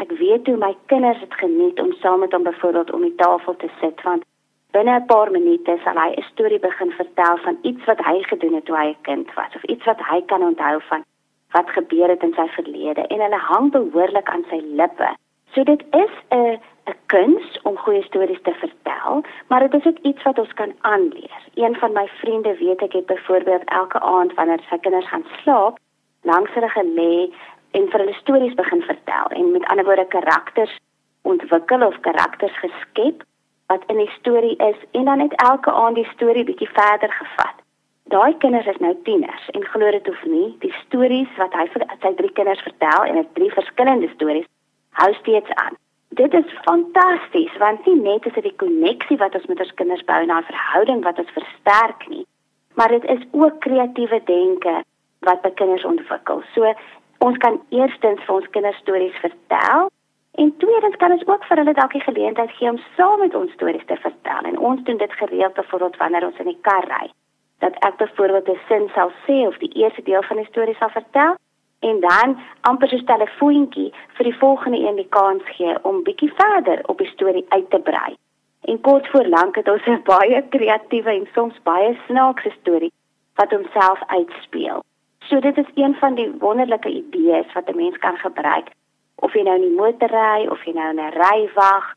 ek 0.00 0.10
weet 0.18 0.46
hoe 0.46 0.56
my 0.56 0.76
kinders 0.86 1.20
dit 1.20 1.34
geniet 1.34 1.80
om 1.80 1.92
saam 1.92 2.20
met 2.20 2.32
hom 2.32 2.42
byvoorbeeld 2.42 2.92
om 2.92 3.02
die 3.02 3.14
tafel 3.14 3.56
te 3.56 3.68
sit 3.80 4.02
want 4.02 4.24
binne 4.72 4.94
'n 4.98 5.06
paar 5.06 5.30
minute 5.30 5.78
sal 5.84 5.96
hy 6.04 6.10
'n 6.16 6.28
storie 6.32 6.58
begin 6.58 6.90
vertel 6.90 7.36
van 7.36 7.58
iets 7.62 7.84
wat 7.84 8.00
hy 8.08 8.22
gedoen 8.22 8.54
het 8.54 8.64
toe 8.64 8.76
hy 8.76 8.88
'n 8.88 9.02
kind 9.02 9.34
was 9.34 9.54
of 9.54 9.64
iets 9.64 9.84
wat 9.84 10.00
hy 10.10 10.22
kan 10.22 10.42
onthou 10.42 10.80
van 10.88 11.04
wat 11.52 11.70
gebeur 11.70 12.08
het 12.08 12.22
in 12.22 12.34
sy 12.34 12.48
verlede 12.56 13.06
en 13.06 13.20
hulle 13.20 13.40
hang 13.50 13.70
behoorlik 13.70 14.28
aan 14.28 14.44
sy 14.48 14.60
lippe. 14.80 15.08
So 15.54 15.62
dit 15.62 15.82
is 15.90 16.12
'n 16.28 16.60
'n 16.90 16.96
kuns 17.06 17.60
om 17.62 17.76
goeie 17.76 18.02
stories 18.02 18.42
te 18.42 18.52
vertel, 18.52 19.22
maar 19.48 19.60
dit 19.60 19.74
is 19.74 19.86
ook 19.86 19.98
iets 20.02 20.22
wat 20.22 20.38
ons 20.38 20.52
kan 20.52 20.72
aanleer. 20.80 21.40
Een 21.54 21.76
van 21.76 21.92
my 21.92 22.06
vriende 22.20 22.56
weet 22.56 22.82
ek 22.82 22.92
het 22.92 23.06
byvoorbeeld 23.06 23.64
elke 23.64 24.00
aand 24.00 24.34
wanneer 24.34 24.60
sy 24.68 24.78
kinders 24.78 25.08
gaan 25.08 25.26
slaap, 25.42 25.78
langs 26.22 26.50
hulle 26.54 26.68
gelê 26.68 27.34
en 27.70 27.88
vir 27.90 28.00
hulle 28.00 28.14
stories 28.14 28.54
begin 28.54 28.82
vertel 28.82 29.26
en 29.28 29.50
met 29.50 29.64
ander 29.64 29.84
woorde 29.84 30.06
karakters 30.06 30.78
ontwikkel 31.22 31.86
of 31.86 32.00
karakters 32.00 32.56
geskep 32.58 33.22
wat 33.66 33.82
in 33.86 33.96
die 33.96 34.12
storie 34.18 34.56
is 34.56 34.76
en 34.90 35.04
dan 35.04 35.18
net 35.18 35.34
elke 35.50 35.72
aand 35.72 35.94
die 35.94 36.08
storie 36.14 36.44
bietjie 36.44 36.68
verder 36.68 37.12
gevat. 37.12 37.56
Daai 38.04 38.36
kinders 38.38 38.66
is 38.66 38.80
nou 38.84 38.96
tieners 39.02 39.48
en 39.50 39.64
glo 39.64 39.90
dit 39.90 40.08
of 40.08 40.24
nie, 40.24 40.56
die 40.58 40.74
stories 40.84 41.36
wat 41.36 41.52
hy 41.52 41.66
vir 41.74 41.86
sy 42.00 42.14
drie 42.14 42.32
kinders 42.32 42.60
vertel 42.68 43.04
en 43.04 43.14
dit 43.14 43.34
drie 43.34 43.52
verskillende 43.52 44.10
stories 44.14 44.51
hou 45.00 45.12
steeds 45.14 45.50
aan. 45.64 45.76
Dit 46.08 46.34
is 46.34 46.56
fantasties 46.64 47.56
want 47.56 47.86
nie 47.86 47.96
net 47.96 48.26
is 48.26 48.34
dit 48.36 48.48
die 48.50 48.58
koneksie 48.64 49.16
wat 49.16 49.34
ons 49.34 49.46
met 49.48 49.60
ons 49.64 49.74
kinders 49.80 50.04
bou 50.04 50.20
na 50.26 50.38
'n 50.38 50.50
verhouding 50.50 51.04
wat 51.04 51.18
ons 51.18 51.36
versterk 51.38 52.08
nie, 52.08 52.26
maar 52.74 52.88
dit 52.88 53.04
is 53.04 53.22
ook 53.30 53.60
kreatiewe 53.60 54.20
denke 54.24 54.82
wat 55.20 55.42
by 55.42 55.50
kinders 55.50 55.84
ontwikkel. 55.84 56.42
So 56.54 56.74
ons 57.18 57.38
kan 57.38 57.60
eerstens 57.70 58.20
vir 58.26 58.34
ons 58.34 58.50
kinders 58.50 58.76
stories 58.76 59.16
vertel 59.24 59.90
en 60.34 60.56
tweedens 60.56 60.96
kan 60.96 61.12
ons 61.12 61.26
ook 61.26 61.44
vir 61.44 61.56
hulle 61.56 61.74
dalk 61.74 61.92
die 61.92 62.08
geleentheid 62.08 62.50
gee 62.50 62.70
om 62.70 62.80
saam 62.96 63.18
met 63.18 63.34
ons 63.34 63.52
stories 63.52 63.86
te 63.86 63.96
vertel. 63.96 64.42
En 64.50 64.58
ons 64.58 64.82
doen 64.82 64.96
dit 64.96 65.12
gereeld 65.12 65.54
byvoorbeeld 65.54 65.96
wanneer 65.96 66.26
ons 66.26 66.38
in 66.38 66.50
die 66.52 66.60
kar 66.60 66.84
ry. 66.88 67.10
Dat 67.58 67.74
ek 67.88 67.96
byvoorbeeld 67.96 68.48
'n 68.48 68.60
sin 68.68 68.90
sal 68.94 69.10
sê 69.26 69.46
of 69.46 69.58
die 69.58 69.74
eerste 69.82 70.02
deel 70.02 70.22
van 70.22 70.36
die 70.36 70.50
storie 70.50 70.74
sal 70.74 70.88
vertel 70.88 71.36
en 71.88 72.00
dan 72.00 72.38
amper 72.60 72.88
so 72.88 72.96
'n 72.96 73.04
telefoontjie 73.04 73.92
vir 74.16 74.24
die 74.24 74.38
volgende 74.44 74.78
een 74.78 74.96
die 74.96 75.12
kans 75.18 75.42
gee 75.56 75.74
om 75.82 76.02
bietjie 76.02 76.32
verder 76.34 76.78
op 76.86 76.98
die 76.98 77.12
storie 77.14 77.44
uit 77.48 77.70
te 77.70 77.78
brei. 77.78 78.16
En 78.62 78.80
kort 78.80 79.08
voor 79.10 79.26
lank 79.26 79.54
het 79.56 79.68
ons 79.68 79.86
'n 79.86 80.02
baie 80.14 80.42
kreatiewe 80.48 81.10
en 81.10 81.28
soms 81.34 81.62
baie 81.62 81.98
snaakse 82.06 82.52
storie 82.60 82.92
wat 83.34 83.50
homself 83.50 84.00
uitspeel. 84.06 84.84
So 85.18 85.40
dit 85.40 85.58
is 85.58 85.70
een 85.74 85.94
van 85.94 86.14
die 86.14 86.30
wonderlike 86.38 86.88
idees 86.88 87.52
wat 87.52 87.68
'n 87.68 87.76
mens 87.76 87.98
kan 87.98 88.16
gebruik 88.16 88.68
of 89.14 89.32
jy 89.32 89.42
nou 89.42 89.54
in 89.54 89.68
die 89.68 89.76
motor 89.76 90.10
ry 90.10 90.46
of 90.46 90.64
jy 90.64 90.72
nou 90.72 90.90
in 90.90 91.00
'n 91.00 91.14
ry 91.14 91.50
wag. 91.54 91.94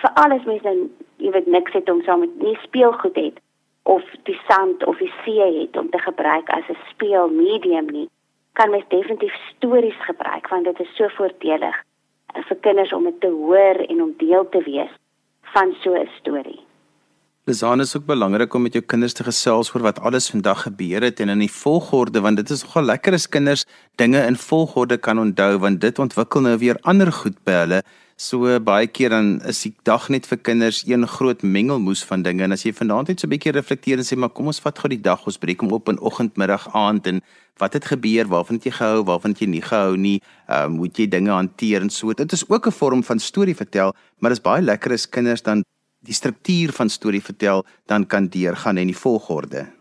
Vir 0.00 0.10
alles 0.14 0.44
mens 0.44 0.62
nou, 0.62 0.90
jy 1.16 1.30
weet 1.30 1.46
niks 1.46 1.72
het 1.72 1.90
om 1.90 2.02
saam 2.02 2.20
met 2.20 2.42
nie 2.42 2.58
speelgoed 2.62 3.16
het 3.16 3.40
of 3.82 4.02
die 4.22 4.40
sand 4.48 4.84
of 4.84 4.98
die 4.98 5.12
see 5.24 5.60
het 5.60 5.76
om 5.76 5.90
te 5.90 5.98
gebruik 5.98 6.48
as 6.48 6.68
'n 6.68 6.76
speelmedium 6.88 7.86
nie. 7.86 8.08
Kan 8.52 8.70
mens 8.70 8.88
definitief 8.88 9.34
stories 9.56 10.00
gebruik 10.06 10.48
want 10.48 10.64
dit 10.64 10.80
is 10.80 10.96
so 10.96 11.08
voordelig 11.16 11.76
vir 12.48 12.58
kinders 12.62 12.92
om 12.92 13.04
dit 13.04 13.20
te 13.20 13.30
hoor 13.30 13.84
en 13.86 14.02
om 14.02 14.12
deel 14.18 14.48
te 14.48 14.62
wees 14.66 14.92
van 15.54 15.74
so 15.82 15.94
'n 15.94 16.08
storie. 16.20 16.60
Lizaan 17.44 17.80
is 17.80 17.96
ook 17.96 18.04
belangrik 18.06 18.54
om 18.54 18.62
met 18.62 18.72
jou 18.72 18.84
kinders 18.84 19.12
te 19.12 19.24
gesels 19.24 19.74
oor 19.74 19.82
wat 19.82 20.00
alles 20.00 20.30
vandag 20.30 20.62
gebeur 20.62 21.02
het 21.02 21.20
en 21.20 21.28
in 21.28 21.38
die 21.38 21.52
volgorde 21.52 22.20
want 22.20 22.36
dit 22.36 22.50
is 22.50 22.62
nogal 22.62 22.82
lekker 22.82 23.12
as 23.12 23.28
kinders 23.28 23.64
dinge 23.94 24.20
in 24.26 24.36
volgorde 24.36 24.96
kan 24.96 25.18
onthou 25.18 25.58
want 25.58 25.80
dit 25.80 25.98
ontwikkel 25.98 26.40
nou 26.40 26.58
weer 26.58 26.78
ander 26.82 27.12
goed 27.12 27.44
by 27.44 27.52
hulle. 27.52 27.82
So 28.20 28.44
baie 28.60 28.84
keer 28.84 29.14
dan 29.14 29.28
is 29.48 29.62
die 29.64 29.70
dag 29.88 30.10
net 30.12 30.26
vir 30.28 30.36
kinders 30.44 30.82
een 30.84 31.06
groot 31.08 31.40
mengelmoes 31.40 32.02
van 32.04 32.20
dinge. 32.20 32.44
En 32.44 32.52
as 32.52 32.66
jy 32.66 32.74
vanaand 32.76 33.08
net 33.08 33.22
so 33.22 33.26
'n 33.26 33.32
bietjie 33.32 33.54
reflekteer 33.56 33.96
en 33.96 34.04
sê 34.04 34.16
maar 34.16 34.28
kom 34.28 34.50
ons 34.52 34.60
vat 34.60 34.78
gou 34.78 34.90
die 34.92 35.00
dag 35.00 35.24
ons 35.24 35.38
breek 35.38 35.60
hom 35.60 35.72
op 35.72 35.88
in 35.88 35.98
oggend, 35.98 36.36
middag, 36.36 36.68
aand 36.74 37.06
en 37.06 37.22
wat 37.56 37.72
het 37.72 37.84
gebeur, 37.84 38.28
waarvan 38.28 38.56
het 38.56 38.64
jy 38.64 38.72
gehou, 38.72 39.04
waarvan 39.04 39.30
het 39.30 39.40
jy 39.40 39.48
nie 39.48 39.62
gehou 39.62 39.96
nie, 39.96 40.20
ehm 40.48 40.72
um, 40.72 40.76
hoe 40.78 40.90
jy 40.92 41.08
dinge 41.08 41.30
hanteer? 41.30 41.80
en 41.80 41.90
so. 41.90 42.12
Dit 42.12 42.32
is 42.32 42.44
ook 42.48 42.66
'n 42.66 42.72
vorm 42.72 43.02
van 43.02 43.18
storie 43.18 43.56
vertel, 43.56 43.94
maar 44.18 44.30
dit 44.30 44.38
is 44.38 44.44
baie 44.44 44.62
lekker 44.62 44.92
as 44.92 45.08
kinders 45.08 45.42
dan 45.42 45.64
die 46.04 46.14
struktuur 46.14 46.72
van 46.72 46.90
storie 46.90 47.22
vertel 47.22 47.64
dan 47.86 48.06
kan 48.06 48.28
deurgaan 48.28 48.76
en 48.76 48.86
die 48.86 48.96
volgorde. 48.96 49.79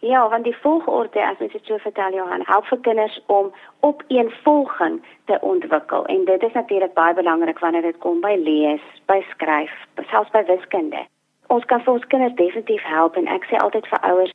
Ja, 0.00 0.28
want 0.28 0.44
die 0.44 0.56
volgorde 0.56 1.22
as 1.24 1.38
jy 1.38 1.48
dit 1.48 1.64
so 1.64 1.78
vertel 1.80 2.14
Johan, 2.14 2.42
help 2.44 2.66
vir 2.68 2.78
kinders 2.84 3.20
om 3.26 3.52
op 3.80 4.02
een 4.08 4.30
volging 4.44 5.00
te 5.24 5.38
ontwikkel 5.40 6.04
en 6.06 6.24
dit 6.24 6.42
is 6.42 6.52
natuurlik 6.52 6.92
baie 6.94 7.14
belangrik 7.14 7.58
wanneer 7.58 7.82
dit 7.82 7.98
kom 7.98 8.20
by 8.20 8.34
lees, 8.36 8.82
by 9.06 9.22
skryf, 9.30 9.72
selfs 10.10 10.30
by 10.30 10.44
wiskunde. 10.44 11.06
Ons 11.46 11.64
kan 11.64 11.80
vir 11.80 11.92
ons 11.92 12.06
kinders 12.12 12.36
definitief 12.36 12.82
help 12.82 13.16
en 13.16 13.26
ek 13.26 13.48
sê 13.48 13.56
altyd 13.56 13.88
vir 13.88 14.04
ouers 14.10 14.34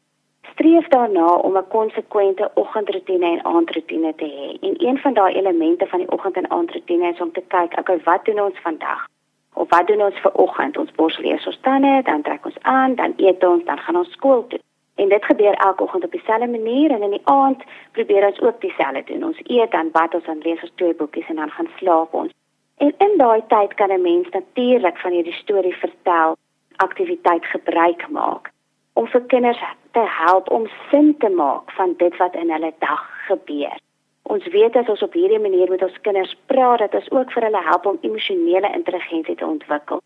streef 0.52 0.88
daarna 0.88 1.28
om 1.46 1.58
'n 1.58 1.68
konsekwente 1.68 2.52
oggendroetine 2.54 3.26
en 3.26 3.46
aandroetine 3.46 4.16
te 4.16 4.26
hê. 4.26 4.50
En 4.68 4.74
een 4.88 4.98
van 4.98 5.14
daai 5.14 5.34
elemente 5.34 5.88
van 5.88 6.00
die 6.00 6.12
oggend 6.12 6.36
en 6.36 6.50
aandroetine 6.50 7.08
is 7.08 7.22
om 7.22 7.32
te 7.32 7.44
kyk, 7.48 7.80
okay, 7.80 8.00
wat 8.04 8.26
doen 8.26 8.42
ons 8.42 8.60
vandag? 8.60 9.08
Of 9.54 9.70
wat 9.70 9.88
doen 9.88 10.02
ons 10.02 10.20
vir 10.20 10.34
oggend? 10.34 10.78
Ons 10.78 10.92
borsel 10.92 11.24
eers 11.24 11.48
ons 11.48 11.60
tande, 11.62 12.02
dan 12.04 12.22
trek 12.22 12.46
ons 12.46 12.60
aan, 12.62 12.96
dan 12.96 13.14
eet 13.18 13.44
ons, 13.44 13.64
dan 13.64 13.78
gaan 13.78 13.96
ons 13.96 14.12
skool 14.12 14.48
toe. 14.48 14.60
En 15.02 15.10
dit 15.10 15.26
gebeur 15.26 15.54
elke 15.54 15.84
oggend 15.84 16.04
op 16.04 16.12
dieselfde 16.12 16.48
manier 16.48 16.92
en 16.92 17.02
in 17.08 17.16
die 17.18 17.28
aand 17.34 17.64
probeer 17.92 18.28
ons 18.28 18.42
ook 18.42 18.62
dieselfde 18.62 19.04
doen. 19.10 19.24
Ons 19.32 19.42
eet 19.44 19.72
dan 19.72 19.92
bad 19.92 20.14
ons 20.14 20.30
dan 20.30 20.44
lees 20.46 20.62
ons 20.62 20.76
twee 20.76 20.94
boekies 20.94 21.30
en 21.34 21.42
dan 21.42 21.52
gaan 21.58 21.70
slaap 21.78 22.14
ons. 22.14 22.34
En 22.78 22.94
in 22.98 23.18
daai 23.18 23.42
tyd 23.48 23.74
kan 23.74 23.92
'n 23.92 24.02
mens 24.02 24.30
natuurlik 24.30 24.98
van 24.98 25.12
hierdie 25.12 25.40
storie 25.44 25.76
vertel 25.76 26.38
aktiwiteit 26.76 27.46
gebruik 27.46 28.10
maak 28.10 28.52
om 28.94 29.08
vir 29.08 29.22
kinders 29.22 29.62
te 29.92 30.04
help 30.06 30.52
om 30.52 30.68
sin 30.90 31.18
te 31.18 31.30
maak 31.30 31.72
van 31.72 31.94
dit 31.98 32.18
wat 32.18 32.36
in 32.36 32.52
hulle 32.52 32.74
dag 32.80 33.04
gebeur 33.28 33.80
ons 34.24 34.48
weet 34.54 34.76
as 34.76 34.90
ons 34.94 35.04
op 35.08 35.14
hierdie 35.18 35.40
manier 35.40 35.70
met 35.70 35.84
ons 35.84 36.02
kinders 36.06 36.34
praat 36.52 36.84
dat 36.84 36.96
ons 37.00 37.12
ook 37.12 37.32
vir 37.36 37.48
hulle 37.48 37.64
help 37.68 37.86
om 37.86 38.00
emosionele 38.02 38.74
intelligensie 38.78 39.36
te 39.36 39.46
ontwikkel 39.46 40.02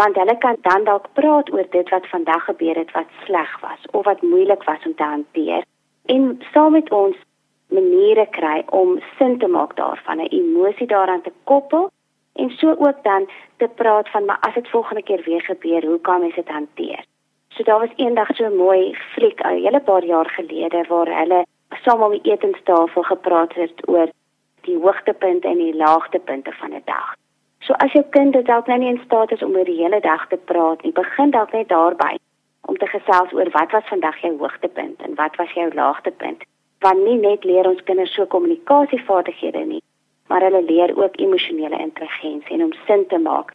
want 0.00 0.16
hulle 0.20 0.36
kan 0.44 0.56
dan 0.66 0.84
dalk 0.84 1.06
praat 1.18 1.52
oor 1.52 1.66
dit 1.70 1.88
wat 1.94 2.06
vandag 2.14 2.44
gebeur 2.44 2.76
het 2.82 2.92
wat 2.96 3.10
sleg 3.24 3.60
was 3.60 3.90
of 3.90 4.04
wat 4.04 4.22
moeilik 4.22 4.62
was 4.70 4.86
om 4.86 4.94
te 4.94 5.08
hanteer 5.14 5.64
en 6.14 6.40
saam 6.52 6.72
met 6.72 6.90
ons 6.90 7.16
maniere 7.78 8.26
kry 8.38 8.62
om 8.80 8.96
sin 9.18 9.38
te 9.38 9.48
maak 9.56 9.76
daarvan 9.76 10.20
'n 10.20 10.34
emosie 10.40 10.86
daaraan 10.86 11.22
te 11.22 11.32
koppel 11.44 11.90
en 12.32 12.50
so 12.50 12.74
ook 12.86 13.02
dan 13.02 13.28
te 13.56 13.68
praat 13.80 14.08
van 14.10 14.24
maar 14.24 14.40
as 14.40 14.54
dit 14.54 14.70
volgende 14.70 15.02
keer 15.02 15.22
weer 15.24 15.42
gebeur 15.42 15.86
hoe 15.86 16.00
kan 16.00 16.20
mens 16.20 16.34
dit 16.34 16.48
hanteer 16.48 17.04
so 17.48 17.62
daar 17.62 17.80
was 17.80 17.96
eendag 17.96 18.36
so 18.36 18.44
'n 18.44 18.56
mooi 18.56 18.94
fliek 19.14 19.40
'n 19.44 19.62
hele 19.64 19.80
paar 19.80 20.04
jaar 20.04 20.30
gelede 20.30 20.84
waar 20.88 21.18
hulle 21.20 21.46
saam 21.84 22.02
om 22.02 22.10
die 22.10 22.32
etenstafel 22.32 23.02
gepraat 23.02 23.54
het 23.54 23.88
oor 23.88 24.08
die 24.68 24.78
hoogtepunte 24.78 25.48
en 25.48 25.58
die 25.58 25.76
laagtepunte 25.76 26.52
van 26.60 26.72
'n 26.72 26.82
dag. 26.84 27.14
So 27.68 27.74
as 27.84 27.92
jou 27.92 28.04
kind 28.16 28.32
dit 28.32 28.46
dalk 28.48 28.68
nou 28.70 28.78
nie 28.80 28.88
in 28.88 29.00
staat 29.04 29.32
is 29.34 29.42
om 29.44 29.52
oor 29.52 29.68
die 29.68 29.76
hele 29.76 29.98
dag 30.00 30.22
te 30.30 30.38
praat 30.50 30.80
nie, 30.82 30.92
begin 30.96 31.34
dalk 31.34 31.50
net 31.52 31.68
daarby 31.68 32.14
om 32.70 32.78
te 32.80 32.88
gesels 32.88 33.34
oor 33.36 33.50
wat 33.52 33.74
was 33.76 33.90
vandag 33.92 34.16
jou 34.24 34.30
hoogtepunt 34.40 35.04
en 35.04 35.18
wat 35.18 35.36
was 35.36 35.52
jou 35.52 35.66
laagtepunt. 35.74 36.46
Want 36.80 37.04
nie 37.04 37.18
net 37.20 37.44
leer 37.44 37.68
ons 37.68 37.84
kinders 37.84 38.14
so 38.16 38.24
kommunikasievaardighede 38.32 39.66
nie, 39.74 39.82
maar 40.32 40.46
hulle 40.48 40.64
leer 40.64 40.96
ook 40.96 41.20
emosionele 41.20 41.76
intelligensie 41.84 42.56
en 42.56 42.64
om 42.70 42.74
sin 42.86 43.04
te 43.12 43.20
maak 43.28 43.52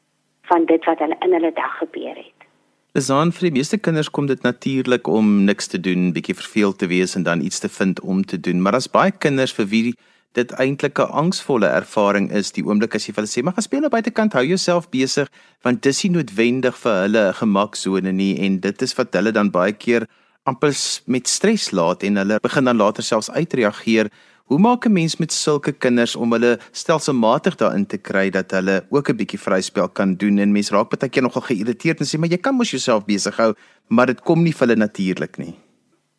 van 0.53 0.69
dit 0.69 0.85
wat 0.85 1.01
hulle 1.01 1.17
in 1.25 1.33
hulle 1.33 1.53
dag 1.57 1.77
gebeur 1.81 2.13
het. 2.13 2.47
Lesaan 2.93 3.33
vir 3.33 3.49
die 3.49 3.55
meeste 3.57 3.81
kinders 3.81 4.13
kom 4.13 4.29
dit 4.29 4.45
natuurlik 4.45 5.09
om 5.09 5.39
niks 5.49 5.73
te 5.73 5.81
doen, 5.81 6.11
bietjie 6.13 6.37
verveeld 6.37 6.77
te 6.77 6.93
wees 6.93 7.17
en 7.17 7.25
dan 7.25 7.41
iets 7.41 7.65
te 7.65 7.69
vind 7.81 8.01
om 8.01 8.21
te 8.21 8.37
doen. 8.37 8.61
Maar 8.61 8.77
daar's 8.77 8.93
baie 8.93 9.13
kinders 9.25 9.57
vir 9.57 9.71
wie 9.73 9.85
dit 10.33 10.51
eintlik 10.51 10.99
'n 10.99 11.11
angsvolle 11.11 11.67
ervaring 11.67 12.31
is 12.31 12.51
die 12.51 12.63
oomblik 12.63 12.95
as 12.95 13.07
jy 13.07 13.13
vir 13.13 13.23
hulle 13.23 13.33
sê, 13.33 13.43
"Maar 13.43 13.53
gaan 13.53 13.63
speel 13.63 13.81
nou 13.81 13.89
buitekant, 13.89 14.33
hou 14.33 14.45
jouself 14.45 14.89
besig," 14.89 15.29
want 15.63 15.81
dis 15.81 16.03
nie 16.03 16.11
noodwendig 16.11 16.75
vir 16.75 17.01
hulle 17.03 17.29
'n 17.29 17.33
gemaksone 17.33 18.11
nie 18.11 18.39
en 18.39 18.59
dit 18.59 18.81
is 18.81 18.93
wat 18.97 19.13
hulle 19.13 19.31
dan 19.31 19.51
baie 19.51 19.73
keer 19.73 20.07
amper 20.45 20.73
met 21.05 21.27
stres 21.27 21.71
laat 21.71 22.03
en 22.03 22.15
hulle 22.15 22.39
begin 22.39 22.65
dan 22.65 22.77
later 22.77 23.03
selfs 23.03 23.31
uitreageer 23.31 24.09
Hoe 24.43 24.59
maak 24.59 24.85
'n 24.85 24.93
mens 24.93 25.17
met 25.17 25.31
sulke 25.31 25.71
kinders 25.71 26.15
om 26.15 26.31
hulle 26.31 26.59
stelselmatig 26.71 27.55
daarin 27.55 27.85
te 27.85 27.97
kry 27.97 28.29
dat 28.29 28.51
hulle 28.51 28.83
ook 28.89 29.09
'n 29.09 29.15
bietjie 29.15 29.39
vryspel 29.39 29.87
kan 29.89 30.15
doen 30.15 30.37
en 30.37 30.51
mens 30.51 30.69
raak 30.69 30.89
baie 30.89 31.09
keer 31.09 31.23
nogal 31.23 31.41
geïrriteerd 31.41 31.99
en 31.99 32.05
sê 32.05 32.19
maar 32.19 32.29
jy 32.29 32.37
kan 32.37 32.55
mos 32.55 32.71
jouself 32.71 33.05
besig 33.05 33.37
hou, 33.37 33.53
maar 33.87 34.05
dit 34.05 34.21
kom 34.21 34.43
nie 34.43 34.53
vir 34.53 34.67
hulle 34.67 34.79
natuurlik 34.79 35.37
nie. 35.37 35.55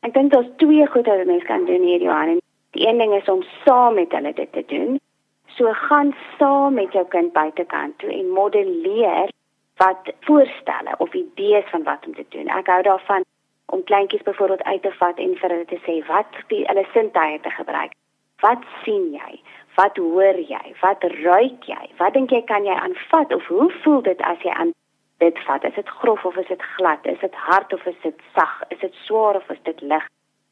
Ek 0.00 0.14
dink 0.14 0.32
daar's 0.32 0.50
twee 0.56 0.86
goed 0.86 1.06
wat 1.06 1.20
'n 1.20 1.26
mens 1.26 1.44
kan 1.44 1.66
doen 1.66 1.82
hier 1.82 2.02
Johan. 2.02 2.38
Die 2.74 2.86
een 2.88 2.98
ding 2.98 3.14
is 3.14 3.28
om 3.30 3.42
saam 3.64 3.94
met 3.94 4.12
hulle 4.12 4.32
dit 4.34 4.52
te 4.52 4.64
doen. 4.66 5.00
So 5.46 5.72
gaan 5.72 6.14
saam 6.38 6.74
met 6.74 6.92
jou 6.92 7.04
kind 7.08 7.32
buitekant 7.32 7.98
toe 7.98 8.10
en 8.12 8.30
modelleer 8.30 9.30
wat 9.76 10.10
voorstelle 10.20 10.94
of 10.98 11.14
idees 11.14 11.64
van 11.70 11.82
wat 11.82 12.06
om 12.06 12.14
te 12.14 12.26
doen. 12.28 12.48
Ek 12.48 12.66
hou 12.66 12.82
daarvan 12.82 13.22
om 13.66 13.84
kleintjies 13.84 14.22
byvoorbeeld 14.22 14.62
uit 14.62 14.82
te 14.82 14.92
vat 14.98 15.18
en 15.18 15.36
vir 15.36 15.50
hulle 15.50 15.68
te 15.70 15.78
sê 15.86 16.00
wat 16.06 16.40
die 16.50 16.64
hulle 16.66 16.86
sintuie 16.92 17.40
te 17.40 17.50
gebruik. 17.50 17.94
Wat 18.42 18.66
sien 18.82 19.12
jy? 19.14 19.40
Wat 19.74 19.96
hoor 19.96 20.38
jy? 20.38 20.74
Wat 20.80 21.02
ruik 21.02 21.68
jy? 21.70 21.84
Wat 21.98 22.14
dink 22.14 22.34
jy 22.34 22.42
kan 22.50 22.66
jy 22.66 22.74
aanvat 22.74 23.34
of 23.34 23.46
hoe 23.46 23.70
voel 23.82 24.02
dit 24.02 24.20
as 24.22 24.42
jy 24.42 24.50
aan 24.50 24.74
dit 25.22 25.38
vat? 25.46 25.64
Is 25.64 25.78
dit 25.78 25.94
grof 26.02 26.24
of 26.24 26.36
is 26.42 26.50
dit 26.50 26.62
glad? 26.76 27.06
Is 27.06 27.22
dit 27.22 27.34
hard 27.46 27.72
of 27.72 27.86
is 27.86 28.02
dit 28.02 28.26
sag? 28.34 28.60
Is 28.68 28.82
dit 28.82 28.94
swaar 29.06 29.38
of 29.38 29.50
is 29.50 29.62
dit 29.62 29.80
lig? 29.80 30.10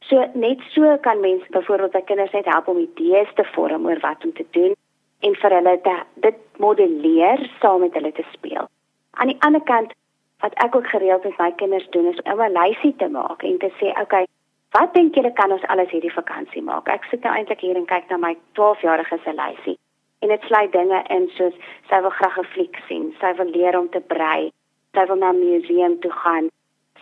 So 0.09 0.31
net 0.35 0.61
so 0.75 0.97
kan 1.01 1.21
mense 1.21 1.47
byvoorbeeld 1.51 1.93
by 1.93 2.03
kinders 2.07 2.33
net 2.33 2.51
help 2.51 2.69
om 2.69 2.79
idees 2.79 3.31
te 3.35 3.45
vorm 3.55 3.87
oor 3.87 4.01
wat 4.01 4.25
om 4.25 4.33
te 4.33 4.47
doen 4.51 4.75
en 5.21 5.35
vir 5.35 5.57
hulle 5.59 5.81
te 5.81 5.97
dit 6.27 6.39
modelleer 6.59 7.51
saam 7.61 7.81
met 7.81 7.95
hulle 7.95 8.13
te 8.13 8.25
speel. 8.33 8.69
Aan 9.11 9.31
die 9.31 9.41
ander 9.41 9.63
kant 9.63 9.93
wat 10.43 10.55
ek 10.65 10.75
ook 10.75 10.89
gereeld 10.91 11.25
met 11.25 11.39
my 11.39 11.53
kinders 11.57 11.89
doen 11.91 12.07
is 12.11 12.23
om 12.23 12.41
'n 12.43 12.53
lysie 12.59 12.95
te 12.97 13.09
maak 13.09 13.43
en 13.43 13.59
te 13.59 13.71
sê, 13.79 13.91
"Oké, 13.91 14.01
okay, 14.03 14.27
Wat 14.73 14.95
dink 14.97 15.15
julle 15.15 15.33
kan 15.37 15.53
ons 15.53 15.65
alles 15.69 15.91
hierdie 15.93 16.13
vakansie 16.13 16.63
maak? 16.65 16.87
Ek 16.89 17.05
sit 17.11 17.25
nou 17.27 17.33
eintlik 17.37 17.61
hier 17.61 17.77
en 17.77 17.85
kyk 17.91 18.07
na 18.09 18.17
my 18.17 18.33
12-jarige 18.57 19.19
se 19.21 19.35
lysie. 19.37 19.75
En 20.25 20.33
dit 20.33 20.47
sluit 20.49 20.73
dinge 20.73 21.01
in 21.13 21.27
soos 21.37 21.59
sy 21.91 21.99
wil 22.01 22.15
graag 22.17 22.39
'n 22.41 22.49
fliek 22.55 22.79
sien, 22.89 23.11
sy 23.21 23.35
wil 23.37 23.51
leer 23.53 23.77
om 23.79 23.89
te 23.91 24.01
brei, 24.01 24.51
sy 24.97 25.05
wil 25.11 25.21
na 25.21 25.33
'n 25.33 25.43
museum 25.45 25.99
toe 26.01 26.11
gaan, 26.11 26.49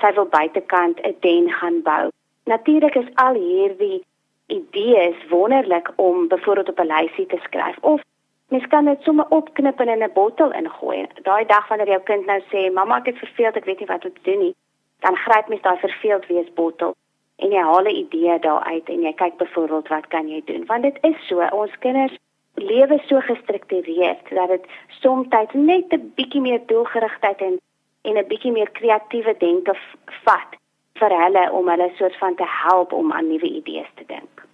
sy 0.01 0.11
wil 0.19 0.27
buitekant 0.27 0.99
'n 1.07 1.15
den 1.21 1.47
gaan 1.51 1.83
bou. 1.83 2.11
Natuurlik 2.45 2.95
is 2.95 3.15
al 3.15 3.35
hierdie 3.35 4.05
idees 4.47 5.29
wonderlik 5.29 5.93
om 5.97 6.29
byvoorbeeld 6.29 6.69
op 6.69 6.81
'n 6.81 6.93
lysie 6.93 7.27
te 7.27 7.39
skryf. 7.43 7.77
Of 7.81 8.03
mens 8.49 8.67
kan 8.67 8.85
dit 8.85 9.03
sommer 9.03 9.27
opknip 9.29 9.81
en 9.81 9.89
in 9.89 10.03
'n 10.03 10.13
bottel 10.13 10.53
ingooi. 10.53 11.07
Daai 11.23 11.47
dag 11.47 11.69
wanneer 11.69 11.89
jou 11.89 12.03
kind 12.03 12.27
nou 12.27 12.41
sê, 12.41 12.73
"Mamma, 12.73 12.99
ek 12.99 13.07
het 13.07 13.19
verveeld, 13.19 13.57
ek 13.57 13.65
weet 13.65 13.79
nie 13.79 13.89
wat 13.89 14.05
om 14.05 14.13
te 14.13 14.31
doen 14.31 14.39
nie," 14.39 14.55
dan 14.99 15.17
gryp 15.17 15.49
mens 15.49 15.63
daai 15.63 15.79
verveeld 15.79 16.27
wees 16.27 16.53
bottel 16.55 16.95
en 17.37 17.51
jy 17.51 17.63
haal 17.63 17.87
'n 17.89 18.01
idee 18.05 18.39
daaruit 18.39 18.89
en 18.89 19.01
jy 19.03 19.13
kyk 19.13 19.37
byvoorbeeld 19.37 19.89
wat 19.89 20.07
kan 20.07 20.29
jy 20.29 20.43
doen? 20.45 20.67
Want 20.67 20.83
dit 20.83 20.99
is 21.01 21.27
so 21.27 21.47
ons 21.53 21.79
kinders 21.79 22.17
lewe 22.55 23.01
so 23.07 23.21
gestruktureerd 23.21 24.29
dat 24.29 24.49
dit 24.49 24.65
soms 24.89 25.29
net 25.53 25.93
'n 25.93 26.13
bietjie 26.15 26.41
meer 26.41 26.61
doelgerigtheid 26.67 27.41
en 27.41 27.61
en 28.03 28.17
'n 28.17 28.27
bietjie 28.29 28.53
meer 28.53 28.71
kreatiewe 28.71 29.35
denke 29.39 29.75
vat 30.25 30.60
vir 31.01 31.17
hulle 31.25 31.49
om 31.57 31.69
hulle 31.73 31.89
soort 31.99 32.17
van 32.21 32.37
te 32.37 32.47
help 32.47 32.93
om 32.93 33.13
aan 33.13 33.29
nuwe 33.33 33.49
idees 33.49 33.91
te 33.97 34.07
dink. 34.07 34.47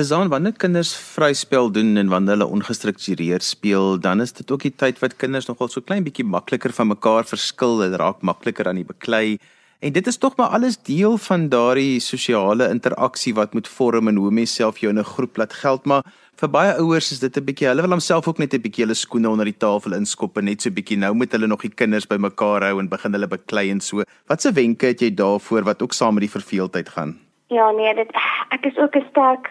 Dis 0.00 0.08
dan 0.08 0.30
wanneer 0.32 0.54
kinders 0.56 0.94
vryspel 0.96 1.68
doen 1.70 1.96
en 2.00 2.08
wanneer 2.08 2.38
hulle 2.38 2.52
ongestruktureerd 2.56 3.44
speel, 3.44 3.98
dan 4.00 4.24
is 4.24 4.32
dit 4.32 4.50
ook 4.50 4.64
die 4.64 4.74
tyd 4.82 5.02
wat 5.04 5.18
kinders 5.20 5.50
nogal 5.50 5.68
so 5.68 5.84
klein 5.84 6.06
bietjie 6.06 6.24
makliker 6.24 6.72
van 6.72 6.88
mekaar 6.94 7.28
verskil, 7.28 7.76
hulle 7.82 8.00
raak 8.00 8.24
makliker 8.24 8.70
aan 8.70 8.80
die 8.80 8.88
beklei. 8.88 9.36
En 9.82 9.90
dit 9.92 10.06
is 10.06 10.18
tog 10.18 10.36
maar 10.36 10.52
alles 10.54 10.76
deel 10.86 11.16
van 11.18 11.48
daardie 11.50 12.00
sosiale 12.00 12.68
interaksie 12.70 13.32
wat 13.34 13.54
moet 13.54 13.68
vorm 13.68 14.08
en 14.08 14.16
hoe 14.22 14.30
mens 14.30 14.54
self 14.54 14.76
jou 14.78 14.92
in 14.92 14.98
'n 14.98 15.12
groep 15.14 15.36
laat 15.36 15.52
geld, 15.52 15.84
maar 15.84 16.02
vir 16.40 16.50
baie 16.50 16.74
ouers 16.74 17.10
is 17.10 17.18
dit 17.18 17.36
'n 17.36 17.44
bietjie 17.44 17.66
hulle 17.66 17.82
wil 17.82 17.90
homself 17.90 18.28
ook 18.28 18.38
net 18.38 18.54
'n 18.54 18.62
bietjie 18.62 18.84
hulle 18.84 18.94
skoene 18.94 19.28
onder 19.28 19.44
die 19.44 19.58
tafel 19.58 19.92
inskop 19.92 20.36
en 20.38 20.44
net 20.44 20.62
so 20.62 20.68
'n 20.68 20.74
bietjie 20.74 20.98
nou 20.98 21.14
moet 21.14 21.32
hulle 21.32 21.46
nog 21.46 21.62
die 21.62 21.74
kinders 21.74 22.06
bymekaar 22.06 22.62
hou 22.62 22.78
en 22.78 22.88
begin 22.88 23.12
hulle 23.12 23.26
beklei 23.26 23.70
en 23.70 23.80
so. 23.80 24.02
Watse 24.26 24.52
wenke 24.52 24.86
het 24.86 25.00
jy 25.00 25.14
daarvoor 25.14 25.62
wat 25.64 25.82
ook 25.82 25.92
saam 25.92 26.14
met 26.14 26.22
die 26.22 26.36
verveeldheid 26.38 26.88
gaan? 26.88 27.18
Ja, 27.48 27.70
nee, 27.70 27.94
dit 27.94 28.10
ek 28.50 28.66
is 28.66 28.76
ook 28.76 28.94
'n 28.94 29.06
sterk 29.10 29.50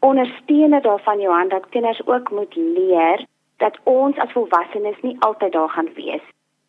ondersteuner 0.00 0.82
daarvan 0.82 1.20
Johan 1.20 1.48
dat 1.48 1.68
kinders 1.70 2.00
ook 2.06 2.30
moet 2.30 2.54
leer 2.56 3.26
dat 3.58 3.78
ons 3.84 4.16
as 4.16 4.32
volwassenes 4.32 5.00
nie 5.02 5.16
altyd 5.20 5.52
daar 5.52 5.68
gaan 5.68 5.88
wees 5.94 6.22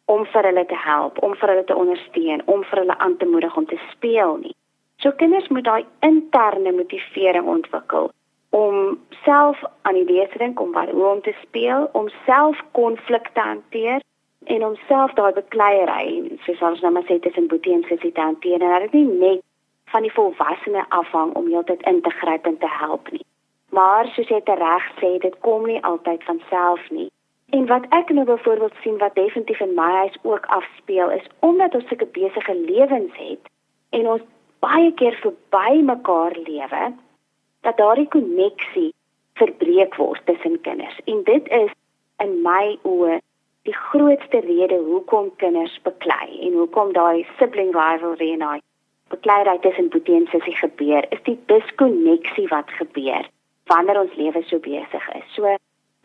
om 0.09 0.25
vir 0.33 0.47
hulle 0.49 0.65
te 0.65 0.77
help, 0.83 1.19
om 1.23 1.35
vir 1.37 1.53
hulle 1.53 1.65
te 1.69 1.75
ondersteun, 1.77 2.41
om 2.45 2.63
vir 2.69 2.81
hulle 2.83 2.97
aan 2.97 3.17
te 3.17 3.27
moedig 3.29 3.57
om 3.57 3.65
te 3.69 3.77
speel 3.91 4.37
nie. 4.41 4.55
So 5.03 5.11
kinders 5.11 5.47
moet 5.47 5.67
daai 5.67 5.85
interne 6.05 6.71
motivering 6.75 7.45
ontwikkel 7.47 8.09
om 8.49 8.97
self 9.23 9.61
aan 9.81 9.95
idees 9.95 10.31
te 10.31 10.41
dink 10.41 10.59
om 10.59 10.71
wat 10.73 10.89
hoe 10.89 11.05
om 11.05 11.21
te 11.21 11.35
speel, 11.41 11.89
om 11.93 12.09
self 12.25 12.57
konflikte 12.71 13.33
te 13.33 13.45
hanteer 13.45 14.01
en 14.43 14.65
om 14.65 14.75
self 14.87 15.13
daai 15.13 15.33
bekleierery, 15.33 16.39
soos 16.45 16.61
ons 16.71 16.81
nou 16.81 16.91
maar 16.95 17.05
sê 17.05 17.19
tussen 17.21 17.47
Boetie 17.51 17.75
en 17.77 17.85
Sissie 17.85 18.11
te 18.11 18.25
hanteer 18.25 18.61
en 18.61 18.73
dat 18.73 18.87
dit 18.87 18.97
nie 18.97 19.19
net 19.27 19.45
van 19.93 20.05
die 20.05 20.13
volwassene 20.13 20.85
afhang 20.89 21.35
om 21.37 21.47
heeltyd 21.53 21.85
in 21.91 22.01
te 22.01 22.13
gryp 22.21 22.49
en 22.49 22.57
te 22.57 22.71
help 22.79 23.11
nie. 23.13 23.25
Maar 23.77 24.09
soos 24.15 24.29
jy 24.33 24.41
reg 24.45 24.91
sê, 24.97 25.17
dit 25.21 25.39
kom 25.45 25.65
nie 25.69 25.81
altyd 25.85 26.23
van 26.25 26.41
self 26.49 26.89
nie. 26.89 27.09
En 27.49 27.65
wat 27.65 27.85
ek 27.89 28.09
nou 28.13 28.25
byvoorbeeld 28.25 28.73
sien 28.81 28.97
wat 28.97 29.15
definitief 29.15 29.59
in 29.59 29.73
my 29.73 29.91
huis 29.91 30.17
ook 30.21 30.45
afspeel 30.45 31.11
is 31.11 31.25
omdat 31.39 31.75
ons 31.75 31.87
sulke 31.87 32.05
besige 32.05 32.55
lewens 32.55 33.15
het 33.17 33.49
en 33.89 34.07
ons 34.07 34.25
baie 34.59 34.93
keer 34.93 35.17
verby 35.23 35.81
mekaar 35.81 36.35
lewe 36.43 36.93
dat 37.61 37.77
daardie 37.77 38.07
koneksie 38.07 38.93
verbreek 39.33 39.95
word 39.95 40.21
tussen 40.25 40.61
kinders. 40.61 40.99
En 41.05 41.23
dit 41.23 41.47
is 41.47 41.71
in 42.23 42.41
my 42.43 42.77
oë 42.83 43.19
die 43.67 43.75
grootste 43.75 44.39
rede 44.45 44.77
hoekom 44.85 45.31
kinders 45.41 45.79
beklei 45.83 46.39
en 46.47 46.53
hoekom 46.53 46.93
daai 46.93 47.25
sibling 47.37 47.73
rivalry 47.75 48.31
en 48.33 48.45
daai 48.45 48.59
bekleierery 49.09 49.59
tussen 49.59 49.89
Boetie 49.89 50.15
en 50.15 50.27
Sussie 50.31 50.55
gebeur, 50.55 51.05
is 51.09 51.21
die 51.25 51.37
diskonneksie 51.49 52.47
wat 52.53 52.69
gebeur 52.77 53.25
wanneer 53.71 53.99
ons 54.01 54.15
lewe 54.17 54.43
so 54.45 54.61
besig 54.65 55.09
is. 55.15 55.25
So 55.33 55.55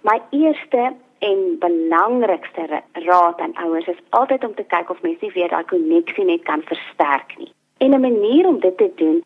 my 0.09 0.21
eerste 0.31 0.93
en 1.31 1.57
belangrikste 1.59 2.83
raad 2.93 3.39
aan 3.41 3.55
ouers 3.55 3.87
is 3.87 4.03
altyd 4.09 4.45
om 4.45 4.55
te 4.55 4.65
kyk 4.75 4.91
of 4.91 5.03
mens 5.03 5.21
nie 5.21 5.33
weer 5.37 5.49
daai 5.49 5.65
koneksie 5.65 6.25
net 6.25 6.43
kan 6.43 6.63
versterk 6.71 7.37
nie. 7.39 7.53
En 7.79 7.95
'n 7.95 8.01
manier 8.01 8.47
om 8.47 8.61
dit 8.61 8.77
te 8.79 8.91
doen 8.97 9.23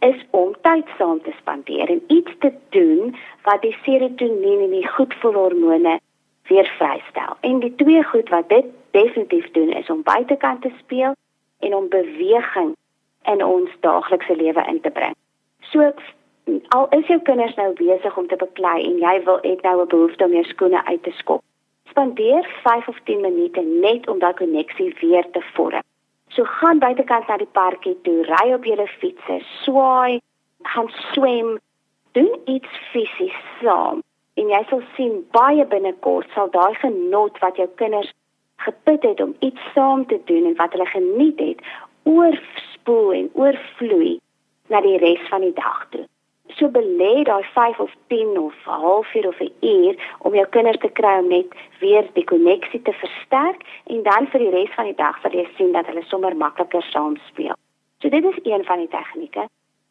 is 0.00 0.20
om 0.30 0.54
tyd 0.60 0.86
saam 0.98 1.22
te 1.22 1.32
spandeer 1.38 1.88
en 1.88 2.02
iets 2.06 2.32
te 2.38 2.52
doen 2.68 3.16
wat 3.42 3.62
die 3.62 3.76
serotonien 3.82 4.60
en 4.60 4.70
die 4.70 4.88
goedvoelhormone 4.88 6.00
weer 6.48 6.68
vrystel. 6.78 7.36
En 7.40 7.58
die 7.60 7.74
twee 7.74 8.04
goed 8.04 8.28
wat 8.28 8.48
dit 8.48 8.64
definitief 8.90 9.50
doen 9.50 9.68
is 9.68 9.90
om 9.90 10.02
buitekant 10.02 10.62
te 10.62 10.72
speel 10.78 11.14
en 11.58 11.74
om 11.74 11.88
beweging 11.88 12.76
in 13.22 13.44
ons 13.44 13.70
daaglikse 13.80 14.36
lewe 14.36 14.64
in 14.66 14.80
te 14.80 14.90
bring. 14.90 15.14
So 15.60 15.92
al 16.76 16.88
is 16.96 17.06
jou 17.06 17.18
kinders 17.26 17.54
nou 17.58 17.72
besig 17.78 18.16
om 18.16 18.26
te 18.28 18.36
beklei 18.36 18.78
en 18.86 18.98
jy 19.02 19.14
wil 19.26 19.38
net 19.42 19.62
nou 19.62 19.76
'n 19.82 19.92
behoefte 19.94 20.24
om 20.24 20.32
jou 20.32 20.44
skoene 20.44 20.84
uit 20.84 21.02
te 21.02 21.14
skop. 21.20 21.42
Spandeer 21.90 22.48
5 22.62 22.88
of 22.88 22.98
10 23.04 23.20
minute 23.20 23.60
net 23.60 24.08
om 24.08 24.18
daai 24.18 24.34
koneksie 24.34 24.94
weer 25.00 25.26
te 25.30 25.42
vorm. 25.54 25.82
So 26.28 26.44
gaan 26.44 26.78
buitekant 26.78 27.26
na 27.28 27.36
die 27.36 27.52
parkie 27.52 27.96
toe, 28.02 28.22
ry 28.22 28.52
op 28.54 28.64
julle 28.64 28.86
fietses, 28.86 29.46
swaai, 29.64 30.20
gaan 30.62 30.90
swem, 31.12 31.58
doen 32.12 32.30
iets 32.44 32.68
fisies 32.92 33.38
saam. 33.62 34.02
En 34.34 34.48
jy 34.48 34.62
sal 34.68 34.82
sien 34.96 35.26
baie 35.34 35.66
binnekort 35.66 36.30
sal 36.34 36.50
daai 36.50 36.74
genot 36.74 37.38
wat 37.38 37.56
jou 37.56 37.68
kinders 37.74 38.12
geput 38.56 39.02
het 39.02 39.20
om 39.20 39.34
iets 39.40 39.60
saam 39.74 40.06
te 40.06 40.20
doen 40.24 40.46
en 40.46 40.56
wat 40.56 40.72
hulle 40.72 40.86
geniet 40.86 41.40
het, 41.40 41.60
oorspoel 42.02 43.12
en 43.12 43.30
oorvloei 43.32 44.18
na 44.68 44.80
die 44.80 44.98
res 45.02 45.28
van 45.28 45.40
die 45.40 45.54
dag 45.56 45.86
toe. 45.90 46.06
So 46.60 46.68
belê 46.68 47.24
daai 47.24 47.44
5 47.54 47.78
of 47.80 47.92
10 48.12 48.36
of 48.38 48.54
'n 48.66 48.80
halfuur 48.84 49.26
of 49.28 49.40
'n 49.40 49.52
uur 49.60 49.94
om 50.18 50.34
jou 50.34 50.46
kinders 50.46 50.78
te 50.78 50.90
kry 50.98 51.18
om 51.18 51.28
net 51.28 51.46
weer 51.78 52.04
die 52.12 52.24
koneksie 52.24 52.82
te 52.82 52.92
versterk 52.92 53.60
en 53.86 54.02
dan 54.02 54.26
vir 54.26 54.40
die 54.40 54.50
res 54.50 54.74
van 54.74 54.84
die 54.84 54.94
dag 55.04 55.16
sal 55.20 55.32
jy 55.32 55.48
sien 55.56 55.72
dat 55.72 55.86
hulle 55.86 56.02
sommer 56.02 56.36
makliker 56.36 56.82
saam 56.82 57.16
speel. 57.28 57.56
So 58.00 58.08
dit 58.08 58.24
is 58.24 58.38
een 58.42 58.64
van 58.64 58.78
die 58.78 58.88
tegnieke. 58.88 59.44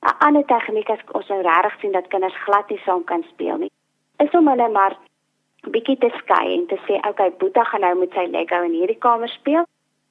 'n 0.03 0.15
Ander 0.25 0.45
tegniek 0.45 0.89
is 0.89 1.03
ons 1.11 1.27
nou 1.27 1.41
regtig 1.41 1.79
sien 1.79 1.91
dat 1.91 2.07
kinders 2.07 2.43
glad 2.45 2.69
nie 2.69 2.81
saam 2.85 3.03
kan 3.03 3.23
speel 3.33 3.57
nie. 3.57 3.71
Is 4.19 4.31
om 4.39 4.47
hulle 4.47 4.69
maar 4.69 4.97
bietjie 5.61 5.97
te 5.97 6.11
skei 6.17 6.53
en 6.53 6.65
te 6.67 6.77
sê, 6.85 6.93
"Oké, 6.97 7.09
okay, 7.09 7.31
Boeta 7.31 7.63
gaan 7.63 7.81
nou 7.81 7.95
met 7.95 8.13
sy 8.13 8.25
Lego 8.25 8.61
in 8.63 8.73
hierdie 8.73 9.01
kamer 9.05 9.29
speel." 9.29 9.63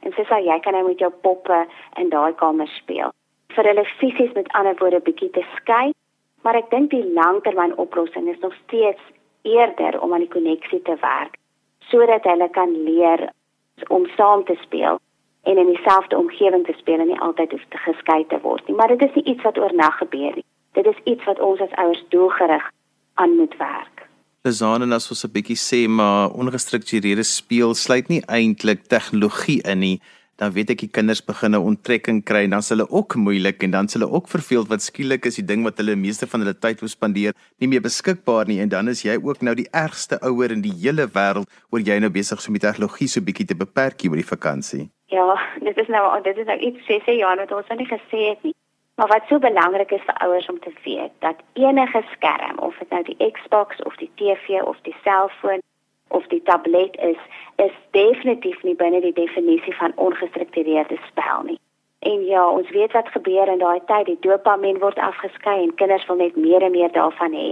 En 0.03 0.13
sy 0.13 0.23
sê 0.23 0.45
jy 0.45 0.61
kan 0.61 0.73
nou 0.73 0.87
met 0.87 0.99
jou 0.99 1.11
poppe 1.11 1.67
in 1.97 2.09
daai 2.09 2.35
kamer 2.35 2.69
speel. 2.69 3.11
Vir 3.49 3.65
hulle 3.65 3.85
fisies 3.85 4.33
met 4.33 4.53
ander 4.53 4.75
woorde 4.79 5.01
bietjie 5.01 5.31
te 5.31 5.45
skei, 5.57 5.93
maar 6.49 6.63
ek 6.63 6.71
dink 6.73 6.89
die 6.89 7.05
langtermyn 7.13 7.75
oplossing 7.77 8.29
is 8.33 8.39
nog 8.41 8.55
steeds 8.65 9.03
eerder 9.45 9.99
om 10.01 10.15
aan 10.17 10.23
die 10.25 10.33
koneksie 10.33 10.81
te 10.87 10.95
werk 11.03 11.37
sodat 11.91 12.25
hulle 12.25 12.49
kan 12.55 12.73
leer 12.87 13.27
om 13.93 14.07
saam 14.17 14.45
te 14.49 14.57
speel 14.63 14.97
en 15.51 15.61
in 15.61 15.69
dieselfde 15.75 16.17
omgewing 16.17 16.65
te 16.65 16.77
speel 16.79 17.05
en 17.05 17.11
nie 17.13 17.21
altyd 17.27 17.53
hoef 17.53 17.67
te 17.69 17.81
geskei 17.85 18.25
te 18.33 18.41
word 18.41 18.65
nie. 18.65 18.77
Maar 18.81 18.95
dit 18.95 19.05
is 19.09 19.15
nie 19.19 19.25
iets 19.35 19.45
wat 19.45 19.61
oornag 19.61 20.01
gebeur 20.01 20.41
nie. 20.41 20.45
Dit 20.73 20.89
is 20.89 21.05
iets 21.05 21.29
wat 21.29 21.41
ons 21.45 21.61
as 21.61 21.77
ouers 21.85 22.01
doelgerig 22.17 22.65
aan 23.21 23.37
moet 23.37 23.57
werk. 23.61 24.07
Lizane 24.49 24.89
en 24.89 24.97
as 24.97 25.11
ons 25.13 25.25
'n 25.29 25.35
bietjie 25.37 25.61
sê 25.69 25.81
maar 25.89 26.33
ongestruktureerde 26.33 27.29
speel 27.29 27.75
sluit 27.75 28.09
nie 28.09 28.23
eintlik 28.27 28.89
tegnologie 28.89 29.61
in 29.69 29.79
nie. 29.79 30.01
Dan 30.39 30.53
weet 30.55 30.71
ek 30.71 30.83
die 30.85 30.91
kinders 30.97 31.19
begin 31.27 31.57
'n 31.57 31.67
onttrekking 31.71 32.21
kry 32.23 32.45
en 32.47 32.51
dan 32.55 32.63
s 32.63 32.71
hulle 32.71 32.87
ook 32.91 33.17
moeilik 33.19 33.63
en 33.63 33.71
dan 33.71 33.89
s 33.89 33.99
hulle 33.99 34.07
ook 34.07 34.29
verveeld 34.29 34.69
wat 34.69 34.83
skielik 34.83 35.27
is 35.27 35.35
die 35.35 35.45
ding 35.45 35.65
wat 35.67 35.79
hulle 35.79 35.97
meeste 35.97 36.27
van 36.27 36.41
hulle 36.41 36.55
tyd 36.55 36.79
wou 36.81 36.89
spandeer 36.89 37.35
nie 37.59 37.69
meer 37.69 37.83
beskikbaar 37.83 38.47
nie 38.47 38.61
en 38.61 38.69
dan 38.69 38.89
is 38.89 39.03
jy 39.03 39.19
ook 39.19 39.43
nou 39.43 39.55
die 39.55 39.67
ergste 39.73 40.19
ouer 40.23 40.51
in 40.53 40.63
die 40.63 40.77
hele 40.83 41.09
wêreld 41.17 41.51
oor 41.71 41.81
jy 41.81 41.99
nou 41.99 42.11
besig 42.11 42.41
so 42.41 42.53
met 42.53 42.63
tegnologie 42.63 43.09
so 43.09 43.21
bietjie 43.21 43.47
te 43.47 43.59
beperk 43.59 44.01
hier 44.01 44.11
oor 44.11 44.23
die 44.23 44.35
vakansie. 44.37 44.89
Ja, 45.11 45.35
dit 45.61 45.77
is 45.77 45.89
nou 45.89 46.23
dit 46.23 46.37
is 46.37 46.47
nou 46.47 46.59
iets 46.59 46.87
sê 46.87 47.03
sê 47.03 47.19
Jan 47.19 47.43
wat 47.43 47.53
ons 47.53 47.75
nie 47.77 47.91
gesê 47.91 48.21
het 48.31 48.43
nie. 48.43 48.55
Maar 48.99 49.09
wat 49.09 49.27
so 49.29 49.39
belangrik 49.39 49.91
is 49.91 50.07
vir 50.07 50.17
ouers 50.27 50.47
om 50.47 50.59
te 50.59 50.73
weet, 50.85 51.13
dat 51.19 51.37
enige 51.53 52.03
skerm, 52.13 52.59
of 52.59 52.79
dit 52.79 52.91
nou 52.91 53.03
die 53.03 53.31
Xbox 53.31 53.83
of 53.83 53.95
die 53.97 54.11
TV 54.15 54.63
of 54.63 54.77
die 54.83 54.95
selfoon 55.05 55.63
of 56.09 56.27
die 56.27 56.43
tablet 56.43 56.97
is, 56.97 57.21
is 57.59 57.75
definitief 57.91 58.63
nie 58.63 58.75
binne 58.75 59.01
die 59.01 59.13
definisie 59.13 59.75
van 59.77 59.93
ongestruktureerde 59.97 60.99
spel 61.07 61.43
nie. 61.43 61.59
En 61.99 62.25
ja, 62.25 62.45
ons 62.51 62.71
weet 62.71 62.93
wat 62.93 63.09
gebeur 63.09 63.49
in 63.49 63.59
daai 63.59 63.81
tyd, 63.87 64.07
die 64.07 64.19
dopamien 64.21 64.79
word 64.79 64.99
afgeskei 64.99 65.57
en 65.63 65.75
kinders 65.75 66.07
wil 66.07 66.21
net 66.21 66.37
meer 66.37 66.63
en 66.63 66.71
meer 66.71 66.93
daarvan 66.95 67.35
hê. 67.35 67.49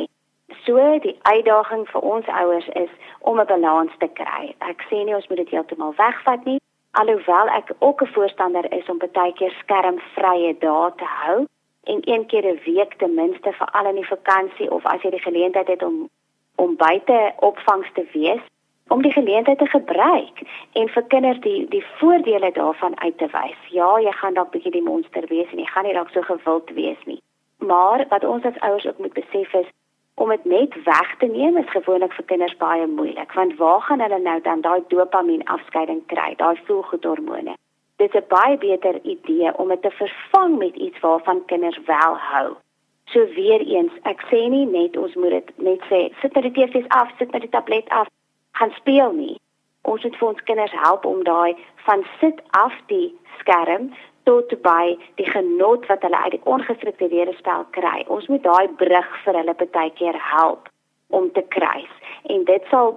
So 0.62 0.79
die 1.03 1.16
uitdaging 1.23 1.88
vir 1.90 2.07
ons 2.14 2.27
ouers 2.42 2.69
is 2.83 2.92
om 3.19 3.40
'n 3.40 3.47
balans 3.47 3.92
te 3.99 4.09
kry. 4.21 4.55
Ek 4.59 4.87
sê 4.90 5.03
nie 5.05 5.14
ons 5.14 5.29
moet 5.29 5.42
dit 5.42 5.51
heeltemal 5.51 5.95
wegvat 5.99 6.45
nie, 6.45 6.61
alhoewel 7.01 7.49
ek 7.49 7.73
ook 7.79 8.03
'n 8.03 8.12
voorstander 8.16 8.73
is 8.79 8.88
om 8.88 8.99
baie 9.12 9.33
keer 9.33 9.55
skermvrye 9.62 10.53
dae 10.59 10.90
te 10.97 11.09
hou 11.23 11.47
en 11.92 11.99
een 12.12 12.27
keer 12.27 12.47
'n 12.47 12.61
week 12.64 12.95
ten 12.99 13.14
minste 13.14 13.53
vir 13.53 13.69
al 13.73 13.87
in 13.87 13.95
die 13.95 14.12
vakansie 14.14 14.71
of 14.71 14.85
as 14.85 15.03
jy 15.03 15.11
die 15.11 15.27
geleentheid 15.29 15.69
het 15.69 15.83
om 15.83 16.09
om 16.55 16.77
buite 16.77 17.33
opvangs 17.37 17.90
te 17.92 18.05
wees 18.12 18.42
om 18.88 19.03
die 19.03 19.12
geleentheid 19.12 19.59
te 19.59 19.66
gebruik 19.66 20.42
en 20.72 20.88
vir 20.88 21.07
kinders 21.14 21.40
die 21.40 21.66
die 21.68 21.85
voordele 21.99 22.51
daarvan 22.53 23.01
uit 23.01 23.18
te 23.18 23.29
wys. 23.33 23.59
Ja, 23.70 23.88
jy 24.01 24.12
gaan 24.12 24.35
dalk 24.35 24.51
bietjie 24.51 24.72
die 24.72 24.87
monster 24.90 25.27
wees 25.33 25.51
en 25.53 25.59
jy 25.59 25.66
gaan 25.72 25.85
nie 25.85 25.96
dalk 25.96 26.12
so 26.14 26.22
gewild 26.22 26.70
wees 26.70 27.03
nie. 27.05 27.20
Maar 27.59 28.07
wat 28.09 28.25
ons 28.25 28.44
as 28.44 28.61
ouers 28.61 28.87
ook 28.87 28.99
moet 28.99 29.18
besef 29.18 29.53
is 29.55 29.68
om 30.14 30.29
dit 30.29 30.44
net 30.44 30.75
weg 30.85 31.16
te 31.18 31.27
neem 31.27 31.59
is 31.59 31.70
gewoonlik 31.75 32.12
vir 32.12 32.25
kinders 32.25 32.57
baie 32.57 32.87
moeilik 32.87 33.33
want 33.33 33.57
waar 33.61 33.83
gaan 33.88 34.01
hulle 34.01 34.18
nou 34.18 34.40
dan 34.40 34.61
daai 34.61 34.81
dopamien 34.88 35.44
afskeiding 35.44 36.03
kry 36.12 36.35
daai 36.40 36.57
voelgoedhormone 36.64 37.57
dit 37.96 38.14
is 38.14 38.20
'n 38.20 38.29
baie 38.29 38.57
beter 38.59 38.94
idee 39.03 39.59
om 39.59 39.68
dit 39.68 39.83
te 39.83 39.90
vervang 39.90 40.59
met 40.59 40.75
iets 40.77 41.01
waarvan 41.01 41.44
kinders 41.44 41.81
wel 41.87 42.16
hou. 42.16 42.55
So 43.05 43.27
weer 43.27 43.61
eens, 43.61 43.92
ek 44.03 44.20
sê 44.31 44.49
nie 44.49 44.66
net 44.66 44.96
ons 44.96 45.14
moet 45.14 45.31
dit 45.31 45.49
net 45.57 45.81
sê 45.90 46.01
sit 46.20 46.35
met 46.35 46.42
die 46.42 46.53
TV's 46.53 46.88
af, 46.88 47.11
sit 47.18 47.31
met 47.33 47.40
die 47.40 47.51
tablet 47.51 47.88
af, 47.88 48.09
gaan 48.59 48.73
speel 48.77 49.12
nie. 49.12 49.37
Ons 49.87 50.03
moet 50.03 50.16
vir 50.19 50.29
ons 50.29 50.45
kinders 50.49 50.75
help 50.83 51.05
om 51.05 51.23
daai 51.25 51.57
van 51.87 52.05
sit 52.21 52.40
af 52.59 52.75
die 52.92 53.14
skerm 53.38 53.92
tot 54.27 54.51
by 54.62 54.97
die 55.21 55.29
genot 55.31 55.87
wat 55.90 56.03
hulle 56.03 56.23
uit 56.25 56.35
die 56.35 56.47
ongestruktureerde 56.55 57.37
spel 57.38 57.66
kry. 57.77 58.03
Ons 58.11 58.27
moet 58.33 58.42
daai 58.42 58.66
brug 58.81 59.12
vir 59.25 59.38
hulle 59.40 59.55
baie 59.62 59.92
keer 60.01 60.19
help 60.33 60.69
om 61.14 61.31
te 61.33 61.45
kruis 61.55 61.92
en 62.35 62.42
dit 62.49 62.64
sal 62.73 62.97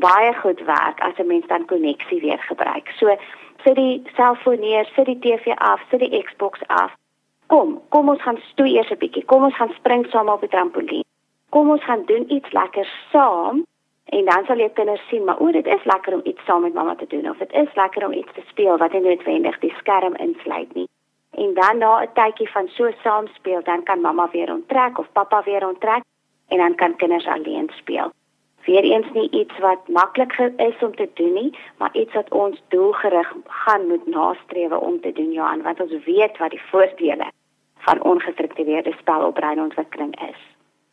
baie 0.00 0.32
goed 0.40 0.60
werk 0.68 1.02
as 1.08 1.18
'n 1.18 1.26
mens 1.26 1.46
dan 1.46 1.66
koneksie 1.66 2.20
weer 2.20 2.40
gebruik. 2.48 2.88
So 2.98 3.16
sit 3.64 3.76
die 3.76 4.02
selfoon 4.16 4.60
neer, 4.60 4.88
sit 4.94 5.06
die 5.06 5.18
TV 5.18 5.52
af, 5.56 5.80
sit 5.90 6.00
die 6.00 6.22
Xbox 6.22 6.60
af. 6.66 6.96
Kom, 7.46 7.80
kom 7.88 8.08
ons 8.08 8.22
gaan 8.22 8.40
stoei 8.50 8.76
eers 8.76 8.90
'n 8.90 8.98
bietjie. 8.98 9.24
Kom 9.24 9.44
ons 9.44 9.56
gaan 9.56 9.74
spring 9.76 10.06
saam 10.06 10.28
op 10.28 10.40
die 10.40 10.48
trampolien. 10.48 11.04
Kom 11.50 11.70
ons 11.70 11.84
gaan 11.84 12.04
doen 12.06 12.24
iets 12.32 12.52
lekker 12.52 12.88
saam 13.10 13.64
en 14.16 14.24
dan 14.28 14.44
sal 14.46 14.60
jy 14.60 14.68
kinders 14.76 15.04
sien, 15.08 15.24
maar 15.24 15.40
o, 15.40 15.50
dit 15.52 15.66
is 15.66 15.84
lekker 15.88 16.14
om 16.14 16.24
iets 16.24 16.44
saam 16.44 16.62
met 16.62 16.74
mamma 16.74 16.94
te 17.00 17.08
doen 17.08 17.30
of 17.30 17.38
dit 17.40 17.52
is 17.52 17.74
lekker 17.74 18.06
om 18.06 18.12
iets 18.12 18.32
te 18.36 18.44
speel 18.50 18.76
wat 18.78 18.92
nie 18.92 19.04
noodwendig 19.08 19.58
die 19.64 19.74
skerm 19.80 20.16
insluit 20.26 20.74
nie. 20.74 20.88
En 21.42 21.54
dan 21.54 21.78
na 21.78 21.92
'n 22.02 22.12
tydjie 22.14 22.50
van 22.50 22.68
so 22.68 22.90
saam 23.02 23.26
speel, 23.26 23.62
dan 23.62 23.82
kan 23.82 24.00
mamma 24.00 24.28
weer 24.32 24.52
onttrek 24.52 24.98
of 24.98 25.12
pappa 25.12 25.42
weer 25.42 25.66
onttrek 25.68 26.02
en 26.48 26.58
dan 26.58 26.74
kan 26.74 26.96
kinders 26.96 27.26
alleen 27.26 27.70
speel 27.74 28.12
weer 28.64 28.82
eens 28.82 29.06
nie 29.12 29.30
iets 29.30 29.58
wat 29.58 29.88
maklik 29.88 30.38
is 30.56 30.78
om 30.80 30.94
te 30.94 31.08
doen 31.14 31.32
nie, 31.32 31.58
maar 31.76 31.90
iets 31.92 32.12
wat 32.12 32.30
ons 32.30 32.62
doelgerig 32.68 33.34
gaan 33.46 33.86
moet 33.86 34.06
nastreef 34.06 34.70
om 34.70 35.00
te 35.00 35.12
doen 35.12 35.32
Johan, 35.32 35.62
want 35.62 35.80
ons 35.80 36.04
weet 36.04 36.38
wat 36.38 36.50
die 36.50 36.62
voordele 36.70 37.30
van 37.78 38.02
ongestruktureerde 38.02 38.92
spelontwikkeling 38.98 40.28
is. 40.28 40.51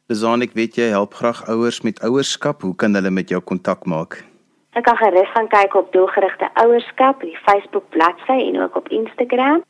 Besan 0.10 0.42
ek 0.42 0.56
weet 0.58 0.74
jy 0.74 0.90
help 0.90 1.14
graag 1.20 1.44
ouers 1.54 1.86
met 1.86 2.02
ouerskap, 2.02 2.66
hoe 2.66 2.74
kan 2.82 2.98
hulle 2.98 3.14
met 3.14 3.30
jou 3.30 3.38
kontak 3.46 3.86
maak? 3.86 4.26
Ek 4.74 4.82
kan 4.88 4.98
gerus 4.98 5.30
gaan 5.36 5.46
kyk 5.52 5.76
op 5.78 5.94
doelgerigte 5.94 6.50
ouerskap, 6.64 7.22
die 7.22 7.38
Facebook 7.46 7.86
bladsy 7.94 8.40
en 8.48 8.58
ook 8.58 8.74
op 8.82 8.90
Instagram. 8.90 9.62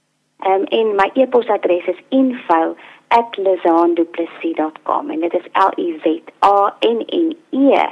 Um, 0.47 0.63
en 0.71 0.95
my 0.95 1.11
e-posadres 1.19 1.83
is 1.91 1.99
info@lizanduplessis.com 2.15 5.03
en 5.11 5.19
dit 5.27 5.33
is 5.33 5.47
L 5.59 5.71
I 5.75 5.99
Z 6.03 6.05
A 6.39 6.71
N 6.87 7.03
N 7.03 7.35
E 7.51 7.91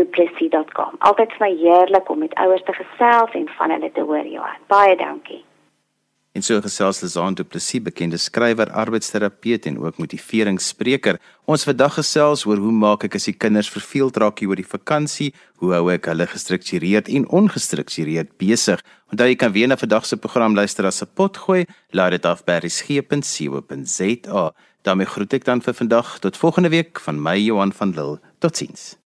duplessis.com. 0.00 0.96
Altyd 0.98 1.32
vir 1.36 1.44
my 1.44 1.52
heerlik 1.60 2.08
om 2.08 2.24
met 2.24 2.32
ouers 2.40 2.64
te 2.64 2.72
gesels 2.72 3.32
en 3.36 3.48
van 3.58 3.70
hulle 3.76 3.92
te 3.92 4.00
hoor, 4.00 4.26
Johan. 4.26 4.60
Baie 4.72 4.96
dankie. 4.96 5.44
En 6.32 6.40
so 6.40 6.56
gesels 6.64 7.02
Lizaan 7.02 7.34
Du 7.36 7.44
Plessis, 7.44 7.82
bekende 7.84 8.16
skrywer, 8.16 8.70
arbeidsterapeut 8.72 9.66
en 9.68 9.78
ook 9.78 9.98
motiveringsspreker. 10.00 11.18
Ons 11.44 11.66
vandag 11.68 11.98
gesels 11.98 12.46
oor 12.48 12.56
hoe 12.56 12.72
maak 12.72 13.04
ek 13.04 13.18
as 13.18 13.28
die 13.28 13.34
kinders 13.36 13.68
verveeld 13.68 14.16
raak 14.16 14.40
oor 14.46 14.56
die 14.56 14.64
vakansie? 14.64 15.34
Hoe 15.60 15.74
hou 15.76 15.90
ek 15.92 16.08
hulle 16.08 16.24
gestruktureerd 16.32 17.10
en 17.12 17.28
ongestruktureerd 17.28 18.32
besig? 18.40 18.80
Onthou 19.12 19.28
jy 19.28 19.36
kan 19.36 19.52
weer 19.52 19.68
na 19.68 19.76
vandag 19.76 20.08
se 20.08 20.16
program 20.16 20.56
luister 20.56 20.88
as 20.88 21.02
'n 21.02 21.12
potgooi. 21.12 21.66
Laat 21.92 22.16
dit 22.16 22.24
af 22.24 22.44
by 22.44 22.64
resgep.co.za. 22.64 24.52
daarmee 24.82 25.06
groet 25.06 25.32
ek 25.34 25.44
dan 25.44 25.60
vir 25.60 25.74
vandag 25.74 26.18
tot 26.18 26.36
volgende 26.36 26.70
week 26.70 26.98
van 27.00 27.22
my 27.22 27.36
Johan 27.36 27.72
van 27.72 27.90
Lille. 27.90 28.20
Totsiens. 28.40 29.01